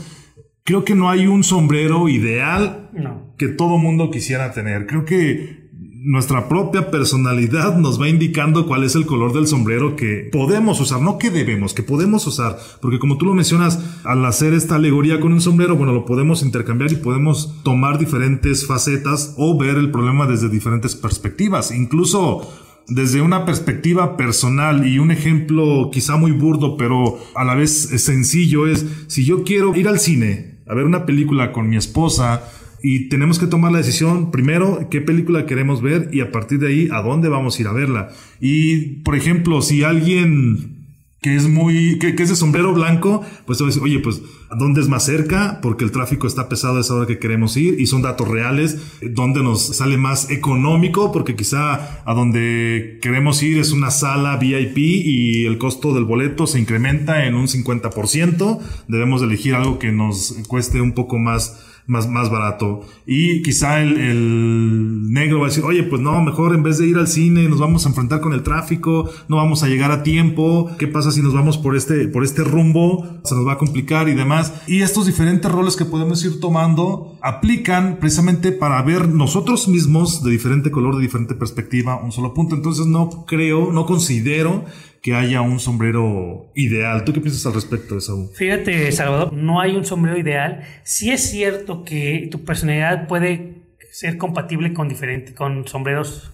creo 0.64 0.84
que 0.84 0.96
no 0.96 1.12
hay 1.12 1.28
un 1.28 1.44
sombrero 1.44 2.10
ideal 2.10 2.90
que 3.38 3.50
todo 3.50 3.78
mundo 3.78 4.10
quisiera 4.10 4.52
tener. 4.52 4.88
Creo 4.88 5.06
que 5.06 5.63
nuestra 6.04 6.50
propia 6.50 6.92
personalidad 6.92 7.78
nos 7.78 8.00
va 8.00 8.10
indicando 8.10 8.68
cuál 8.68 8.84
es 8.84 8.94
el 8.96 9.06
color 9.06 9.32
del 9.32 9.48
sombrero 9.48 9.96
que 9.96 10.28
podemos 10.34 10.82
usar, 10.82 11.02
no 11.02 11.18
que 11.18 11.30
debemos, 11.30 11.74
que 11.74 11.82
podemos 11.82 12.28
usar, 12.28 12.60
porque 12.82 13.00
como 13.00 13.18
tú 13.18 13.26
lo 13.26 13.34
mencionas, 13.34 13.80
al 14.04 14.26
hacer 14.26 14.54
esta 14.54 14.76
alegoría 14.76 15.22
con 15.22 15.32
un 15.32 15.40
sombrero, 15.40 15.78
bueno, 15.78 15.94
lo 15.94 16.04
podemos 16.04 16.44
intercambiar 16.44 16.92
y 16.92 16.98
podemos 16.98 17.56
tomar 17.64 18.00
diferentes 18.00 18.68
facetas 18.68 19.34
o 19.38 19.58
ver 19.58 19.78
el 19.78 19.92
problema 19.92 20.28
desde 20.28 20.50
diferentes 20.50 20.94
perspectivas, 20.94 21.72
incluso 21.72 22.52
desde 22.90 23.22
una 23.22 23.46
perspectiva 23.46 24.18
personal 24.18 24.86
y 24.86 25.00
un 25.00 25.10
ejemplo 25.10 25.90
quizá 25.90 26.18
muy 26.18 26.32
burdo, 26.32 26.76
pero 26.76 27.18
a 27.34 27.46
la 27.46 27.56
vez 27.56 27.72
sencillo 27.72 28.68
es, 28.68 28.86
si 29.08 29.24
yo 29.24 29.46
quiero 29.46 29.74
ir 29.74 29.88
al 29.88 30.00
cine, 30.00 30.60
a 30.68 30.74
ver 30.74 30.84
una 30.84 31.06
película 31.06 31.54
con 31.54 31.70
mi 31.70 31.78
esposa 31.78 32.44
y 32.84 33.08
tenemos 33.08 33.40
que 33.40 33.48
tomar 33.48 33.72
la 33.72 33.78
decisión 33.80 34.30
primero 34.30 34.90
qué 34.92 35.00
película 35.00 35.46
queremos 35.46 35.82
ver 35.82 36.10
y 36.12 36.20
a 36.20 36.32
partir 36.32 36.60
de 36.60 36.68
ahí 36.68 36.90
a 36.92 37.02
dónde 37.02 37.30
vamos 37.30 37.58
a 37.58 37.62
ir 37.62 37.68
a 37.70 37.74
verla. 37.74 38.10
Y 38.42 39.02
por 39.04 39.16
ejemplo, 39.16 39.62
si 39.62 39.84
alguien 39.84 40.84
que 41.24 41.38
es 41.38 41.48
muy, 41.48 41.98
que, 42.00 42.10
es 42.10 42.30
de 42.30 42.36
sombrero 42.36 42.74
blanco, 42.74 43.24
pues 43.46 43.58
te 43.58 43.64
oye, 43.64 44.00
pues, 44.00 44.22
¿a 44.50 44.58
dónde 44.58 44.82
es 44.82 44.90
más 44.90 45.06
cerca? 45.06 45.60
Porque 45.62 45.86
el 45.86 45.92
tráfico 45.92 46.28
está 46.28 46.50
pesado 46.50 46.78
a 46.78 46.82
esa 46.82 46.96
hora 46.96 47.08
que 47.08 47.18
queremos 47.18 47.56
ir 47.56 47.80
y 47.80 47.88
son 47.88 48.02
datos 48.02 48.28
reales, 48.28 49.00
¿dónde 49.02 49.42
nos 49.42 49.78
sale 49.78 49.96
más 49.96 50.30
económico? 50.30 51.14
Porque 51.14 51.38
quizá 51.38 52.02
a 52.04 52.14
donde 52.14 53.00
queremos 53.02 53.42
ir 53.42 53.58
es 53.58 53.72
una 53.72 53.90
sala 53.90 54.36
VIP 54.36 54.78
y 54.78 55.46
el 55.46 55.58
costo 55.58 55.94
del 55.94 56.04
boleto 56.04 56.46
se 56.46 56.60
incrementa 56.60 57.26
en 57.26 57.36
un 57.36 57.48
50%, 57.48 58.60
debemos 58.90 59.22
elegir 59.22 59.56
algo 59.56 59.80
que 59.80 59.94
nos 59.94 60.36
cueste 60.50 60.82
un 60.82 60.92
poco 60.92 61.20
más 61.20 61.73
más, 61.86 62.08
más 62.08 62.30
barato. 62.30 62.82
Y 63.06 63.42
quizá 63.42 63.82
el, 63.82 63.98
el, 63.98 65.12
negro 65.12 65.40
va 65.40 65.48
a 65.48 65.50
decir, 65.50 65.64
oye, 65.64 65.84
pues 65.84 66.02
no, 66.02 66.22
mejor 66.22 66.56
en 66.56 66.64
vez 66.64 66.78
de 66.78 66.88
ir 66.88 66.98
al 66.98 67.08
cine 67.08 67.48
nos 67.50 67.60
vamos 67.60 67.86
a 67.86 67.90
enfrentar 67.90 68.22
con 68.22 68.34
el 68.34 68.44
tráfico, 68.44 69.10
no 69.28 69.38
vamos 69.38 69.64
a 69.64 69.68
llegar 69.68 69.92
a 69.92 70.04
tiempo, 70.04 70.72
¿qué 70.80 70.88
pasa 70.88 71.12
si 71.12 71.22
nos 71.22 71.34
vamos 71.34 71.58
por 71.58 71.76
este, 71.76 72.08
por 72.08 72.24
este 72.24 72.44
rumbo? 72.44 73.08
Se 73.24 73.36
nos 73.36 73.46
va 73.46 73.54
a 73.54 73.58
complicar 73.58 74.10
y 74.10 74.14
demás. 74.14 74.54
Y 74.68 74.82
estos 74.82 75.06
diferentes 75.06 75.52
roles 75.52 75.76
que 75.76 75.86
podemos 75.86 76.24
ir 76.26 76.40
tomando 76.40 77.18
aplican 77.22 77.98
precisamente 78.00 78.52
para 78.52 78.82
ver 78.82 79.10
nosotros 79.10 79.68
mismos 79.68 80.24
de 80.24 80.32
diferente 80.32 80.72
color, 80.72 80.96
de 80.96 81.02
diferente 81.02 81.36
perspectiva, 81.36 82.02
un 82.02 82.12
solo 82.12 82.34
punto. 82.34 82.56
Entonces 82.56 82.86
no 82.86 83.26
creo, 83.26 83.72
no 83.72 83.86
considero 83.86 84.66
que 85.04 85.14
haya 85.14 85.42
un 85.42 85.60
sombrero 85.60 86.50
ideal. 86.56 87.04
¿Tú 87.04 87.12
qué 87.12 87.20
piensas 87.20 87.46
al 87.46 87.54
respecto 87.54 87.96
de 87.96 88.00
eso? 88.00 88.32
Fíjate, 88.36 88.90
Salvador, 88.94 89.34
no 89.34 89.60
hay 89.60 89.76
un 89.76 89.84
sombrero 89.84 90.18
ideal. 90.18 90.64
Sí 90.84 91.12
es 91.12 91.30
cierto 91.30 91.84
que 91.84 92.30
tu 92.32 92.46
personalidad 92.46 93.06
puede 93.06 93.64
ser 93.92 94.18
compatible 94.18 94.72
con, 94.74 94.88
diferente, 94.88 95.36
con 95.36 95.68
sombreros 95.68 96.32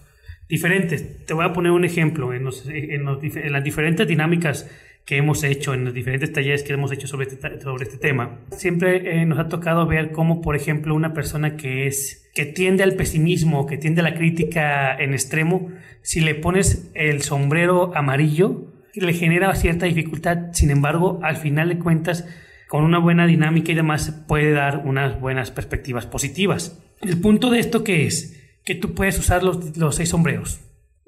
diferentes. 0.48 1.26
Te 1.26 1.34
voy 1.34 1.46
a 1.46 1.52
poner 1.52 1.72
un 1.72 1.84
ejemplo. 1.84 2.32
En, 2.32 2.48
en, 2.68 3.52
las 3.52 3.64
diferentes 3.64 4.06
dinámicas 4.06 4.70
que 5.10 5.16
hemos 5.16 5.42
hecho, 5.42 5.74
en 5.74 5.84
los 5.84 5.92
diferentes 5.92 6.32
talleres 6.32 6.62
que 6.62 6.72
hemos 6.72 6.92
hecho 6.92 7.08
sobre 7.08 7.26
este, 7.26 7.60
sobre 7.60 7.82
este 7.82 7.96
tema, 7.96 8.38
siempre 8.56 9.20
eh, 9.20 9.26
nos 9.26 9.40
ha 9.40 9.48
tocado 9.48 9.84
ver 9.84 10.12
cómo, 10.12 10.40
por 10.40 10.54
ejemplo, 10.54 10.94
una 10.94 11.14
persona 11.14 11.56
que 11.56 11.88
es 11.88 12.30
que 12.32 12.46
tiende 12.46 12.84
al 12.84 12.94
pesimismo, 12.94 13.66
que 13.66 13.76
tiende 13.76 14.02
a 14.02 14.04
la 14.04 14.14
crítica 14.14 14.96
en 14.96 15.12
extremo, 15.12 15.72
si 16.00 16.20
le 16.20 16.36
pones 16.36 16.92
el 16.94 17.22
sombrero 17.22 17.90
amarillo, 17.96 18.72
le 18.94 19.12
genera 19.12 19.52
cierta 19.56 19.86
dificultad. 19.86 20.52
Sin 20.52 20.70
embargo, 20.70 21.18
al 21.24 21.36
final 21.36 21.70
de 21.70 21.80
cuentas, 21.80 22.28
con 22.68 22.84
una 22.84 23.00
buena 23.00 23.26
dinámica 23.26 23.72
y 23.72 23.74
demás, 23.74 24.12
puede 24.28 24.52
dar 24.52 24.82
unas 24.84 25.20
buenas 25.20 25.50
perspectivas 25.50 26.06
positivas. 26.06 26.80
El 27.00 27.20
punto 27.20 27.50
de 27.50 27.58
esto 27.58 27.82
que 27.82 28.06
es 28.06 28.40
que 28.64 28.76
tú 28.76 28.94
puedes 28.94 29.18
usar 29.18 29.42
los, 29.42 29.76
los 29.76 29.96
seis 29.96 30.10
sombreros. 30.10 30.60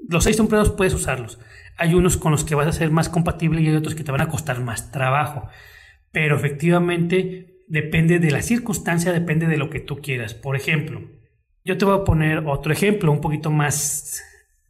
Los 0.08 0.24
seis 0.24 0.38
sombreros 0.38 0.70
puedes 0.70 0.92
usarlos. 0.92 1.38
Hay 1.76 1.94
unos 1.94 2.16
con 2.16 2.32
los 2.32 2.44
que 2.44 2.54
vas 2.54 2.66
a 2.66 2.72
ser 2.72 2.90
más 2.90 3.08
compatible 3.08 3.60
y 3.60 3.68
hay 3.68 3.76
otros 3.76 3.94
que 3.94 4.04
te 4.04 4.12
van 4.12 4.20
a 4.20 4.28
costar 4.28 4.60
más 4.60 4.90
trabajo. 4.92 5.48
Pero 6.10 6.36
efectivamente 6.36 7.64
depende 7.68 8.18
de 8.18 8.30
la 8.30 8.42
circunstancia, 8.42 9.12
depende 9.12 9.46
de 9.46 9.56
lo 9.56 9.70
que 9.70 9.80
tú 9.80 10.00
quieras. 10.00 10.34
Por 10.34 10.56
ejemplo, 10.56 11.00
yo 11.64 11.78
te 11.78 11.84
voy 11.84 11.98
a 11.98 12.04
poner 12.04 12.44
otro 12.46 12.72
ejemplo 12.72 13.10
un 13.12 13.20
poquito 13.20 13.50
más 13.50 14.22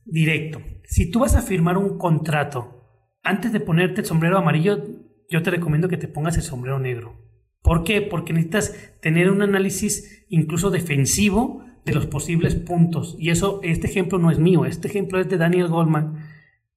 directo. 0.05 0.61
Si 0.85 1.11
tú 1.11 1.21
vas 1.21 1.35
a 1.35 1.43
firmar 1.43 1.79
un 1.79 1.99
contrato, 1.99 2.83
antes 3.23 3.53
de 3.53 3.61
ponerte 3.61 4.03
el 4.03 4.07
sombrero 4.07 4.39
amarillo, 4.39 4.85
yo 5.31 5.43
te 5.43 5.51
recomiendo 5.51 5.89
que 5.89 5.97
te 5.97 6.09
pongas 6.09 6.37
el 6.37 6.43
sombrero 6.43 6.79
negro. 6.79 7.19
¿Por 7.63 7.85
qué? 7.85 8.03
Porque 8.03 8.33
necesitas 8.33 8.75
tener 9.01 9.31
un 9.31 9.43
análisis 9.43 10.27
incluso 10.29 10.71
defensivo 10.71 11.65
de 11.85 11.95
los 11.95 12.07
posibles 12.07 12.55
puntos. 12.57 13.17
Y 13.19 13.31
eso, 13.31 13.61
este 13.63 13.87
ejemplo 13.87 14.19
no 14.19 14.31
es 14.31 14.39
mío, 14.39 14.65
este 14.65 14.89
ejemplo 14.89 15.21
es 15.21 15.29
de 15.29 15.39
Daniel 15.39 15.69
Goldman, 15.69 16.19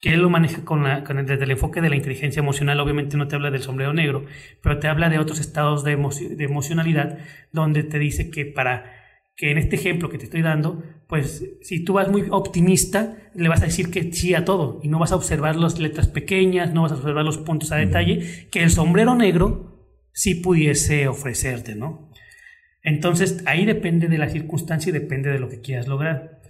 que 0.05 0.13
él 0.13 0.21
lo 0.21 0.29
maneja 0.29 0.63
con, 0.63 0.83
la, 0.83 1.03
con 1.03 1.17
el, 1.17 1.25
desde 1.25 1.45
el 1.45 1.49
enfoque 1.49 1.81
de 1.81 1.89
la 1.89 1.95
inteligencia 1.95 2.39
emocional. 2.39 2.79
Obviamente 2.79 3.17
no 3.17 3.27
te 3.27 3.33
habla 3.33 3.49
del 3.49 3.63
sombrero 3.63 3.91
negro, 3.91 4.23
pero 4.61 4.77
te 4.77 4.87
habla 4.87 5.09
de 5.09 5.17
otros 5.17 5.39
estados 5.39 5.83
de, 5.83 5.95
de 5.95 6.43
emocionalidad, 6.43 7.17
donde 7.51 7.81
te 7.81 7.97
dice 7.97 8.29
que 8.29 8.45
para 8.45 8.85
que 9.35 9.49
en 9.49 9.57
este 9.57 9.77
ejemplo 9.77 10.07
que 10.09 10.19
te 10.19 10.25
estoy 10.25 10.43
dando, 10.43 10.83
pues 11.07 11.57
si 11.63 11.83
tú 11.83 11.93
vas 11.93 12.07
muy 12.07 12.27
optimista, 12.29 13.17
le 13.33 13.49
vas 13.49 13.63
a 13.63 13.65
decir 13.65 13.89
que 13.89 14.13
sí 14.13 14.35
a 14.35 14.45
todo 14.45 14.79
y 14.83 14.89
no 14.89 14.99
vas 14.99 15.11
a 15.11 15.15
observar 15.15 15.55
las 15.55 15.79
letras 15.79 16.07
pequeñas, 16.07 16.71
no 16.71 16.83
vas 16.83 16.91
a 16.91 16.97
observar 16.97 17.25
los 17.25 17.39
puntos 17.39 17.71
a 17.71 17.77
detalle, 17.77 18.47
que 18.51 18.61
el 18.61 18.69
sombrero 18.69 19.15
negro 19.15 19.89
sí 20.13 20.35
pudiese 20.35 21.07
ofrecerte, 21.07 21.73
¿no? 21.73 22.11
Entonces 22.83 23.41
ahí 23.47 23.65
depende 23.65 24.07
de 24.07 24.19
la 24.19 24.29
circunstancia 24.29 24.91
y 24.91 24.93
depende 24.93 25.31
de 25.31 25.39
lo 25.39 25.49
que 25.49 25.61
quieras 25.61 25.87
lograr. 25.87 26.41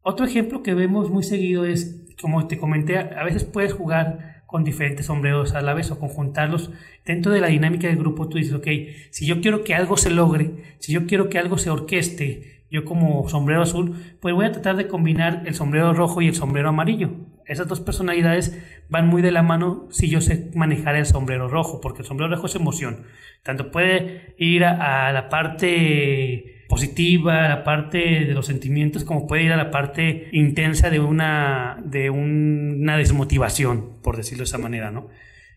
Otro 0.00 0.24
ejemplo 0.24 0.62
que 0.62 0.72
vemos 0.72 1.10
muy 1.10 1.22
seguido 1.22 1.66
es, 1.66 2.03
como 2.20 2.46
te 2.46 2.58
comenté, 2.58 2.98
a 2.98 3.24
veces 3.24 3.44
puedes 3.44 3.72
jugar 3.72 4.42
con 4.46 4.62
diferentes 4.62 5.06
sombreros 5.06 5.54
a 5.54 5.62
la 5.62 5.74
vez 5.74 5.90
o 5.90 5.98
conjuntarlos 5.98 6.70
dentro 7.04 7.32
de 7.32 7.40
la 7.40 7.48
dinámica 7.48 7.88
del 7.88 7.96
grupo. 7.96 8.28
Tú 8.28 8.38
dices, 8.38 8.54
ok, 8.54 8.68
si 9.10 9.26
yo 9.26 9.40
quiero 9.40 9.64
que 9.64 9.74
algo 9.74 9.96
se 9.96 10.10
logre, 10.10 10.76
si 10.78 10.92
yo 10.92 11.06
quiero 11.06 11.28
que 11.28 11.38
algo 11.38 11.58
se 11.58 11.70
orqueste, 11.70 12.54
yo 12.70 12.84
como 12.84 13.28
sombrero 13.28 13.62
azul, 13.62 13.94
pues 14.20 14.34
voy 14.34 14.46
a 14.46 14.52
tratar 14.52 14.76
de 14.76 14.88
combinar 14.88 15.42
el 15.46 15.54
sombrero 15.54 15.92
rojo 15.92 16.22
y 16.22 16.28
el 16.28 16.34
sombrero 16.34 16.70
amarillo. 16.70 17.10
Esas 17.46 17.68
dos 17.68 17.80
personalidades 17.80 18.58
van 18.88 19.06
muy 19.06 19.22
de 19.22 19.30
la 19.30 19.42
mano 19.42 19.86
si 19.90 20.08
yo 20.08 20.20
sé 20.20 20.50
manejar 20.54 20.96
el 20.96 21.06
sombrero 21.06 21.48
rojo, 21.48 21.80
porque 21.80 22.02
el 22.02 22.08
sombrero 22.08 22.34
rojo 22.34 22.46
es 22.46 22.54
emoción. 22.54 23.04
Tanto 23.42 23.70
puede 23.70 24.34
ir 24.38 24.64
a, 24.64 25.12
la 25.12 25.28
parte 25.28 26.53
positiva, 26.74 27.46
la 27.46 27.62
parte 27.62 27.98
de 27.98 28.34
los 28.34 28.46
sentimientos, 28.46 29.04
como 29.04 29.28
puede 29.28 29.44
ir 29.44 29.52
a 29.52 29.56
la 29.56 29.70
parte 29.70 30.28
intensa 30.32 30.90
de 30.90 30.98
una, 30.98 31.80
de 31.84 32.10
una 32.10 32.96
desmotivación, 32.96 34.00
por 34.02 34.16
decirlo 34.16 34.40
de 34.40 34.48
esa 34.48 34.58
manera, 34.58 34.90
¿no? 34.90 35.06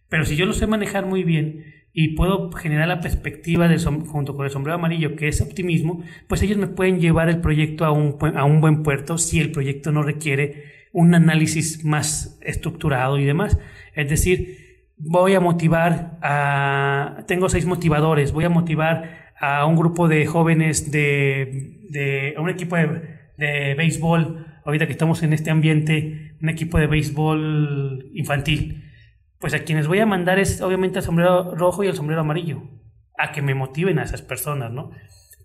Pero 0.09 0.25
si 0.25 0.35
yo 0.35 0.45
lo 0.45 0.53
sé 0.53 0.67
manejar 0.67 1.07
muy 1.07 1.23
bien 1.23 1.73
y 1.91 2.09
puedo 2.09 2.51
generar 2.51 2.87
la 2.87 3.01
perspectiva 3.01 3.67
junto 4.05 4.35
con 4.35 4.45
el 4.45 4.51
sombrero 4.51 4.75
amarillo, 4.75 5.15
que 5.15 5.27
es 5.27 5.41
optimismo, 5.41 6.03
pues 6.27 6.43
ellos 6.43 6.59
me 6.59 6.67
pueden 6.67 6.99
llevar 6.99 7.29
el 7.29 7.41
proyecto 7.41 7.85
a 7.85 7.91
un, 7.91 8.15
a 8.35 8.43
un 8.43 8.61
buen 8.61 8.83
puerto 8.83 9.17
si 9.17 9.39
el 9.39 9.51
proyecto 9.51 9.91
no 9.91 10.03
requiere 10.03 10.65
un 10.93 11.15
análisis 11.15 11.83
más 11.83 12.37
estructurado 12.43 13.17
y 13.17 13.25
demás. 13.25 13.57
Es 13.95 14.07
decir, 14.07 14.91
voy 14.97 15.33
a 15.33 15.39
motivar 15.39 16.19
a... 16.21 17.23
Tengo 17.27 17.49
seis 17.49 17.65
motivadores, 17.65 18.33
voy 18.33 18.45
a 18.45 18.49
motivar 18.49 19.26
a 19.39 19.65
un 19.65 19.75
grupo 19.75 20.07
de 20.07 20.25
jóvenes 20.25 20.91
de, 20.91 21.81
de 21.89 22.35
un 22.37 22.49
equipo 22.49 22.75
de, 22.75 23.17
de 23.37 23.75
béisbol, 23.75 24.45
ahorita 24.65 24.85
que 24.85 24.91
estamos 24.91 25.23
en 25.23 25.33
este 25.33 25.51
ambiente, 25.51 26.35
un 26.41 26.49
equipo 26.49 26.77
de 26.77 26.87
béisbol 26.87 28.11
infantil. 28.13 28.83
Pues 29.39 29.53
a 29.53 29.59
quienes 29.59 29.87
voy 29.87 29.99
a 29.99 30.05
mandar 30.05 30.39
es 30.39 30.61
obviamente 30.61 30.99
el 30.99 31.05
sombrero 31.05 31.55
rojo 31.55 31.83
y 31.83 31.87
el 31.87 31.95
sombrero 31.95 32.21
amarillo, 32.21 32.63
a 33.17 33.31
que 33.31 33.41
me 33.41 33.53
motiven 33.53 33.99
a 33.99 34.03
esas 34.03 34.21
personas, 34.21 34.71
¿no? 34.71 34.91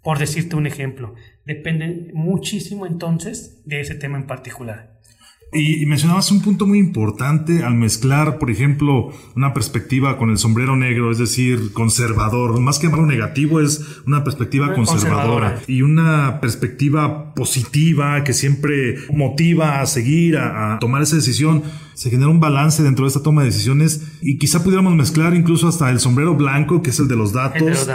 Por 0.03 0.19
decirte 0.19 0.57
un 0.57 0.67
ejemplo. 0.67 1.15
Depende 1.45 2.11
muchísimo 2.15 2.87
entonces 2.87 3.63
de 3.67 3.81
ese 3.81 3.95
tema 3.95 4.17
en 4.17 4.27
particular. 4.27 4.99
Y, 5.55 5.85
mencionabas 5.85 6.31
un 6.31 6.41
punto 6.41 6.67
muy 6.67 6.79
importante 6.79 7.63
al 7.63 7.75
mezclar, 7.75 8.39
por 8.39 8.51
ejemplo, 8.51 9.13
una 9.37 9.53
perspectiva 9.53 10.17
con 10.17 10.31
el 10.31 10.39
sombrero 10.39 10.77
negro, 10.77 11.11
es 11.11 11.19
decir, 11.19 11.73
conservador. 11.75 12.59
Más 12.59 12.79
que 12.79 12.87
algo 12.87 13.05
negativo, 13.05 13.61
es 13.61 13.85
una 14.07 14.25
perspectiva 14.25 14.73
conservadora, 14.73 15.61
y 15.67 15.83
una 15.83 16.41
perspectiva 16.41 17.35
positiva 17.35 18.25
que 18.25 18.33
siempre 18.33 18.97
motiva 19.13 19.83
a 19.83 19.87
seguir, 19.87 20.39
a 20.39 20.79
tomar 20.81 21.03
esa 21.03 21.17
decisión 21.17 21.63
se 21.95 22.11
genera 22.11 22.29
un 22.29 22.41
balance 22.41 22.83
dentro 22.83 23.05
de 23.05 23.09
esta 23.09 23.23
toma 23.23 23.43
de 23.43 23.49
decisiones 23.49 24.03
y 24.21 24.39
quizá 24.39 24.63
pudiéramos 24.63 24.95
mezclar 24.95 25.35
incluso 25.35 25.69
hasta 25.69 25.91
el 25.91 26.01
sombrero 26.01 26.35
blanco, 26.35 26.83
que 26.83 26.91
es 26.91 26.99
el 26.99 27.09
de 27.09 27.17
los 27.17 27.33
datos, 27.33 27.89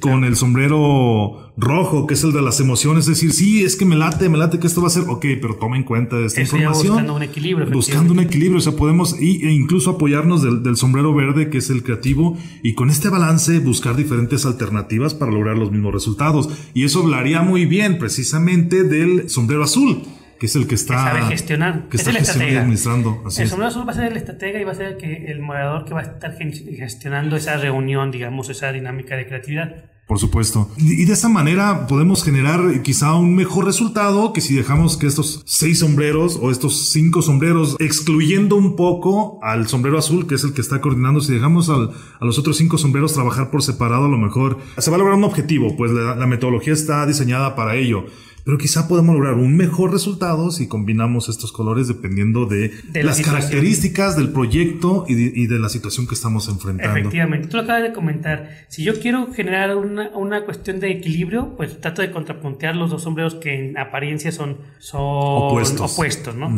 con 0.00 0.24
el 0.24 0.36
sombrero 0.36 1.52
rojo, 1.56 2.06
que 2.06 2.14
es 2.14 2.24
el 2.24 2.32
de 2.32 2.42
las 2.42 2.58
emociones, 2.60 3.04
es 3.04 3.14
decir, 3.14 3.32
sí, 3.32 3.62
es 3.62 3.76
que 3.76 3.84
me 3.84 3.96
late, 3.96 4.28
me 4.28 4.38
late 4.38 4.58
que 4.58 4.66
esto 4.66 4.80
va 4.80 4.88
a 4.88 4.90
ser, 4.90 5.04
ok, 5.04 5.24
pero 5.40 5.54
toma 5.56 5.76
en 5.76 5.84
cuenta 5.84 6.18
esta 6.18 6.40
información. 6.40 6.88
Buscando 6.88 7.14
un 7.14 7.22
equilibrio. 7.22 7.70
Buscando 7.70 8.12
un 8.12 8.20
equilibrio, 8.20 8.58
o 8.58 8.60
sea, 8.60 8.72
podemos 8.72 9.14
e 9.14 9.52
incluso 9.52 9.90
apoyarnos 9.90 10.42
del, 10.42 10.62
del 10.62 10.76
sombrero 10.76 11.14
verde, 11.14 11.50
que 11.50 11.58
es 11.58 11.70
el 11.70 11.82
creativo, 11.82 12.36
y 12.62 12.74
con 12.74 12.90
este 12.90 13.08
balance 13.08 13.60
buscar 13.60 13.96
diferentes 13.96 14.46
alternativas 14.46 15.14
para 15.14 15.30
lograr 15.30 15.56
los 15.56 15.70
mismos 15.70 15.92
resultados. 15.92 16.48
Y 16.74 16.84
eso 16.84 17.02
hablaría 17.02 17.42
muy 17.42 17.66
bien 17.66 17.98
precisamente 17.98 18.82
del 18.82 19.28
sombrero 19.30 19.64
azul 19.64 20.02
que 20.38 20.46
es 20.46 20.56
el 20.56 20.66
que 20.66 20.74
está. 20.74 20.94
Que 20.94 21.00
sabe 21.00 21.22
gestionar. 21.30 21.88
Que 21.88 21.96
está 21.96 22.10
el 22.10 22.16
estratega. 22.16 22.60
administrando. 22.60 23.22
el 23.24 23.48
sombrero 23.48 23.68
azul 23.68 23.86
va 23.86 23.92
a 23.92 23.94
ser 23.94 24.04
el 24.04 24.16
estratega 24.16 24.60
y 24.60 24.64
va 24.64 24.72
a 24.72 24.74
ser 24.74 24.86
el, 24.86 24.96
que, 24.96 25.26
el 25.26 25.40
moderador 25.40 25.84
que 25.84 25.94
va 25.94 26.00
a 26.00 26.04
estar 26.04 26.36
gestionando 26.36 27.36
esa 27.36 27.56
reunión, 27.56 28.10
digamos, 28.10 28.48
esa 28.48 28.72
dinámica 28.72 29.16
de 29.16 29.26
creatividad. 29.26 29.84
Por 30.06 30.18
supuesto. 30.18 30.70
Y 30.76 31.06
de 31.06 31.14
esa 31.14 31.30
manera 31.30 31.86
podemos 31.86 32.22
generar 32.22 32.82
quizá 32.82 33.14
un 33.14 33.34
mejor 33.34 33.64
resultado 33.64 34.34
que 34.34 34.42
si 34.42 34.54
dejamos 34.54 34.98
que 34.98 35.06
estos 35.06 35.42
seis 35.46 35.78
sombreros 35.78 36.38
o 36.42 36.50
estos 36.50 36.90
cinco 36.90 37.22
sombreros, 37.22 37.76
excluyendo 37.78 38.56
un 38.56 38.76
poco 38.76 39.38
al 39.42 39.66
sombrero 39.66 39.96
azul, 39.96 40.26
que 40.26 40.34
es 40.34 40.44
el 40.44 40.52
que 40.52 40.60
está 40.60 40.82
coordinando, 40.82 41.22
si 41.22 41.32
dejamos 41.32 41.70
al, 41.70 41.92
a 42.20 42.24
los 42.26 42.38
otros 42.38 42.58
cinco 42.58 42.76
sombreros 42.76 43.14
trabajar 43.14 43.50
por 43.50 43.62
separado, 43.62 44.04
a 44.04 44.10
lo 44.10 44.18
mejor 44.18 44.58
se 44.76 44.90
va 44.90 44.96
a 44.96 44.98
lograr 44.98 45.16
un 45.16 45.24
objetivo, 45.24 45.74
pues 45.74 45.90
la 45.90 46.26
metodología 46.26 46.74
está 46.74 47.06
diseñada 47.06 47.56
para 47.56 47.76
ello 47.76 48.04
pero 48.44 48.58
quizá 48.58 48.86
podemos 48.88 49.14
lograr 49.14 49.34
un 49.34 49.56
mejor 49.56 49.92
resultado 49.92 50.50
si 50.50 50.68
combinamos 50.68 51.28
estos 51.28 51.50
colores 51.50 51.88
dependiendo 51.88 52.44
de, 52.44 52.72
las 53.02 53.20
características 53.20 54.16
del 54.16 54.30
proyecto 54.30 55.06
y 55.08 55.46
de, 55.46 55.58
la 55.58 55.68
situación 55.70 56.06
que 56.06 56.14
estamos 56.14 56.48
enfrentando. 56.48 56.98
Efectivamente, 56.98 57.48
tú 57.48 57.56
lo 57.56 57.62
acabas 57.62 57.82
de 57.82 57.92
comentar. 57.92 58.50
Si 58.68 58.84
yo 58.84 59.00
quiero 59.00 59.32
generar 59.32 59.76
una, 59.76 60.44
cuestión 60.44 60.78
de 60.78 60.90
equilibrio, 60.90 61.54
pues 61.56 61.80
trato 61.80 62.02
de 62.02 62.10
contrapuntear 62.10 62.76
los 62.76 62.90
dos 62.90 63.02
sombreros 63.02 63.34
que 63.36 63.54
en 63.54 63.78
apariencia 63.78 64.30
son, 64.30 64.58
son 64.78 65.00
opuestos. 65.00 66.36
¿no? 66.36 66.50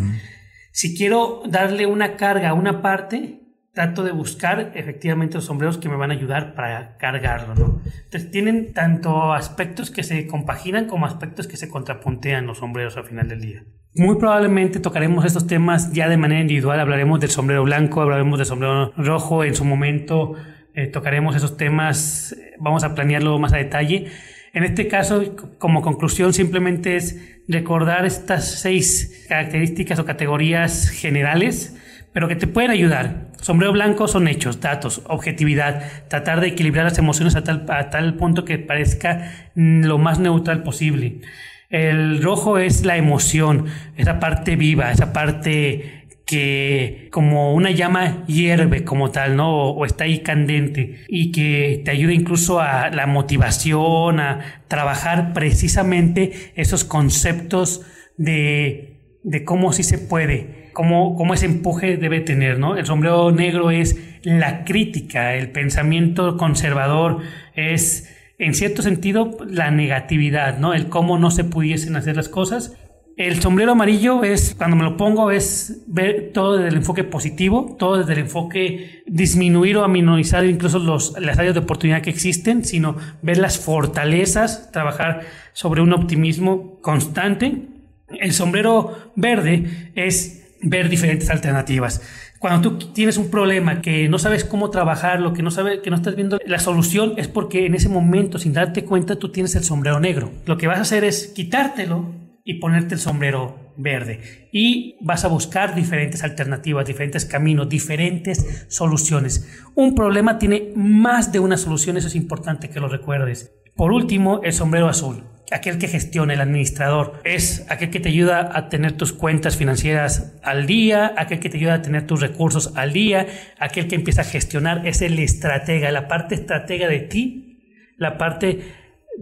Si 0.72 0.96
quiero 0.96 1.42
darle 1.48 1.86
una 1.86 2.16
carga 2.16 2.50
a 2.50 2.54
una 2.54 2.82
parte, 2.82 3.45
trato 3.76 4.02
de 4.02 4.10
buscar 4.10 4.72
efectivamente 4.74 5.34
los 5.34 5.44
sombreros 5.44 5.76
que 5.76 5.90
me 5.90 5.96
van 5.96 6.10
a 6.10 6.14
ayudar 6.14 6.54
para 6.54 6.96
cargarlo. 6.96 7.82
Entonces 8.04 8.30
tienen 8.30 8.72
tanto 8.72 9.34
aspectos 9.34 9.90
que 9.90 10.02
se 10.02 10.26
compaginan 10.26 10.86
como 10.86 11.04
aspectos 11.04 11.46
que 11.46 11.58
se 11.58 11.68
contrapuntean 11.68 12.46
los 12.46 12.56
sombreros 12.56 12.96
al 12.96 13.04
final 13.04 13.28
del 13.28 13.42
día. 13.42 13.64
Muy 13.94 14.16
probablemente 14.16 14.80
tocaremos 14.80 15.26
estos 15.26 15.46
temas 15.46 15.92
ya 15.92 16.08
de 16.08 16.16
manera 16.16 16.40
individual, 16.40 16.80
hablaremos 16.80 17.20
del 17.20 17.28
sombrero 17.28 17.64
blanco, 17.64 18.00
hablaremos 18.00 18.38
del 18.38 18.46
sombrero 18.46 18.92
rojo, 18.96 19.44
en 19.44 19.54
su 19.54 19.66
momento 19.66 20.36
eh, 20.74 20.86
tocaremos 20.86 21.36
esos 21.36 21.58
temas, 21.58 22.34
vamos 22.58 22.82
a 22.82 22.94
planearlo 22.94 23.38
más 23.38 23.52
a 23.52 23.58
detalle. 23.58 24.06
En 24.54 24.64
este 24.64 24.88
caso, 24.88 25.22
como 25.58 25.82
conclusión, 25.82 26.32
simplemente 26.32 26.96
es 26.96 27.42
recordar 27.46 28.06
estas 28.06 28.58
seis 28.58 29.26
características 29.28 29.98
o 29.98 30.06
categorías 30.06 30.88
generales 30.88 31.76
pero 32.16 32.28
que 32.28 32.36
te 32.36 32.46
pueden 32.46 32.70
ayudar. 32.70 33.26
Sombrero 33.42 33.74
blanco 33.74 34.08
son 34.08 34.26
hechos, 34.26 34.62
datos, 34.62 35.02
objetividad, 35.06 35.82
tratar 36.08 36.40
de 36.40 36.46
equilibrar 36.46 36.84
las 36.86 36.96
emociones 36.96 37.36
a 37.36 37.44
tal, 37.44 37.66
a 37.68 37.90
tal 37.90 38.14
punto 38.14 38.46
que 38.46 38.58
parezca 38.58 39.50
lo 39.54 39.98
más 39.98 40.18
neutral 40.18 40.62
posible. 40.62 41.20
El 41.68 42.22
rojo 42.22 42.56
es 42.56 42.86
la 42.86 42.96
emoción, 42.96 43.66
esa 43.98 44.18
parte 44.18 44.56
viva, 44.56 44.90
esa 44.92 45.12
parte 45.12 46.06
que 46.24 47.10
como 47.12 47.52
una 47.52 47.70
llama 47.70 48.24
hierve 48.26 48.82
como 48.82 49.10
tal, 49.10 49.36
¿no? 49.36 49.72
O, 49.72 49.84
está 49.84 50.04
ahí 50.04 50.20
candente 50.20 51.04
y 51.08 51.32
que 51.32 51.82
te 51.84 51.90
ayuda 51.90 52.14
incluso 52.14 52.60
a 52.60 52.88
la 52.88 53.06
motivación, 53.06 54.20
a 54.20 54.62
trabajar 54.68 55.34
precisamente 55.34 56.54
esos 56.54 56.82
conceptos 56.84 57.82
de, 58.16 58.95
de 59.26 59.44
cómo 59.44 59.74
sí 59.74 59.82
se 59.82 59.98
puede 59.98 60.66
cómo, 60.76 61.32
ese 61.32 61.46
empuje 61.46 61.96
debe 61.96 62.20
tener, 62.20 62.58
¿no? 62.58 62.76
El 62.76 62.84
sombrero 62.84 63.30
negro 63.32 63.70
es 63.70 63.98
la 64.22 64.64
crítica, 64.64 65.34
el 65.34 65.50
pensamiento 65.50 66.36
conservador, 66.36 67.20
es 67.54 68.14
en 68.38 68.52
cierto 68.52 68.82
sentido 68.82 69.38
la 69.48 69.70
negatividad, 69.70 70.58
¿no? 70.58 70.74
El 70.74 70.90
cómo 70.90 71.18
no 71.18 71.30
se 71.30 71.44
pudiesen 71.44 71.96
hacer 71.96 72.16
las 72.16 72.28
cosas. 72.28 72.76
El 73.16 73.40
sombrero 73.40 73.72
amarillo 73.72 74.22
es, 74.22 74.54
cuando 74.54 74.76
me 74.76 74.84
lo 74.84 74.98
pongo, 74.98 75.30
es 75.30 75.84
ver 75.86 76.32
todo 76.34 76.58
desde 76.58 76.68
el 76.68 76.76
enfoque 76.76 77.02
positivo, 77.04 77.74
todo 77.78 77.96
desde 77.96 78.12
el 78.12 78.18
enfoque 78.18 79.02
disminuir 79.06 79.78
o 79.78 79.84
aminorizar 79.84 80.44
incluso 80.44 80.78
los, 80.78 81.18
las 81.18 81.38
áreas 81.38 81.54
de 81.54 81.60
oportunidad 81.60 82.02
que 82.02 82.10
existen, 82.10 82.66
sino 82.66 82.96
ver 83.22 83.38
las 83.38 83.58
fortalezas, 83.58 84.70
trabajar 84.72 85.22
sobre 85.54 85.80
un 85.80 85.94
optimismo 85.94 86.78
constante. 86.82 87.75
El 88.20 88.32
sombrero 88.32 89.12
verde 89.16 89.90
es 89.94 90.46
ver 90.62 90.88
diferentes 90.88 91.30
alternativas. 91.30 92.00
Cuando 92.38 92.76
tú 92.76 92.92
tienes 92.92 93.16
un 93.16 93.30
problema 93.30 93.80
que 93.80 94.08
no 94.08 94.18
sabes 94.18 94.44
cómo 94.44 94.70
trabajarlo, 94.70 95.32
que 95.32 95.42
no 95.42 95.50
sabes, 95.50 95.80
que 95.80 95.90
no 95.90 95.96
estás 95.96 96.16
viendo 96.16 96.38
la 96.44 96.58
solución, 96.58 97.14
es 97.16 97.28
porque 97.28 97.66
en 97.66 97.74
ese 97.74 97.88
momento, 97.88 98.38
sin 98.38 98.52
darte 98.52 98.84
cuenta, 98.84 99.16
tú 99.16 99.30
tienes 99.32 99.54
el 99.54 99.64
sombrero 99.64 100.00
negro. 100.00 100.30
Lo 100.44 100.58
que 100.58 100.66
vas 100.66 100.78
a 100.78 100.82
hacer 100.82 101.04
es 101.04 101.28
quitártelo 101.28 102.14
y 102.44 102.54
ponerte 102.54 102.94
el 102.94 103.00
sombrero 103.00 103.72
verde. 103.76 104.48
Y 104.52 104.96
vas 105.00 105.24
a 105.24 105.28
buscar 105.28 105.74
diferentes 105.74 106.22
alternativas, 106.22 106.86
diferentes 106.86 107.24
caminos, 107.24 107.68
diferentes 107.68 108.66
soluciones. 108.68 109.48
Un 109.74 109.94
problema 109.94 110.38
tiene 110.38 110.72
más 110.76 111.32
de 111.32 111.40
una 111.40 111.56
solución, 111.56 111.96
eso 111.96 112.08
es 112.08 112.14
importante 112.14 112.68
que 112.68 112.80
lo 112.80 112.88
recuerdes. 112.88 113.52
Por 113.74 113.92
último, 113.92 114.40
el 114.44 114.52
sombrero 114.52 114.88
azul 114.88 115.24
aquel 115.52 115.78
que 115.78 115.88
gestiona, 115.88 116.34
el 116.34 116.40
administrador, 116.40 117.20
es 117.24 117.66
aquel 117.68 117.90
que 117.90 118.00
te 118.00 118.08
ayuda 118.08 118.50
a 118.52 118.68
tener 118.68 118.92
tus 118.92 119.12
cuentas 119.12 119.56
financieras 119.56 120.34
al 120.42 120.66
día, 120.66 121.14
aquel 121.16 121.38
que 121.38 121.48
te 121.48 121.58
ayuda 121.58 121.74
a 121.74 121.82
tener 121.82 122.06
tus 122.06 122.20
recursos 122.20 122.72
al 122.76 122.92
día, 122.92 123.26
aquel 123.58 123.86
que 123.86 123.94
empieza 123.94 124.22
a 124.22 124.24
gestionar, 124.24 124.86
es 124.86 125.02
el 125.02 125.18
estratega, 125.18 125.90
la 125.90 126.08
parte 126.08 126.34
estratega 126.34 126.88
de 126.88 127.00
ti, 127.00 127.58
la 127.96 128.18
parte 128.18 128.60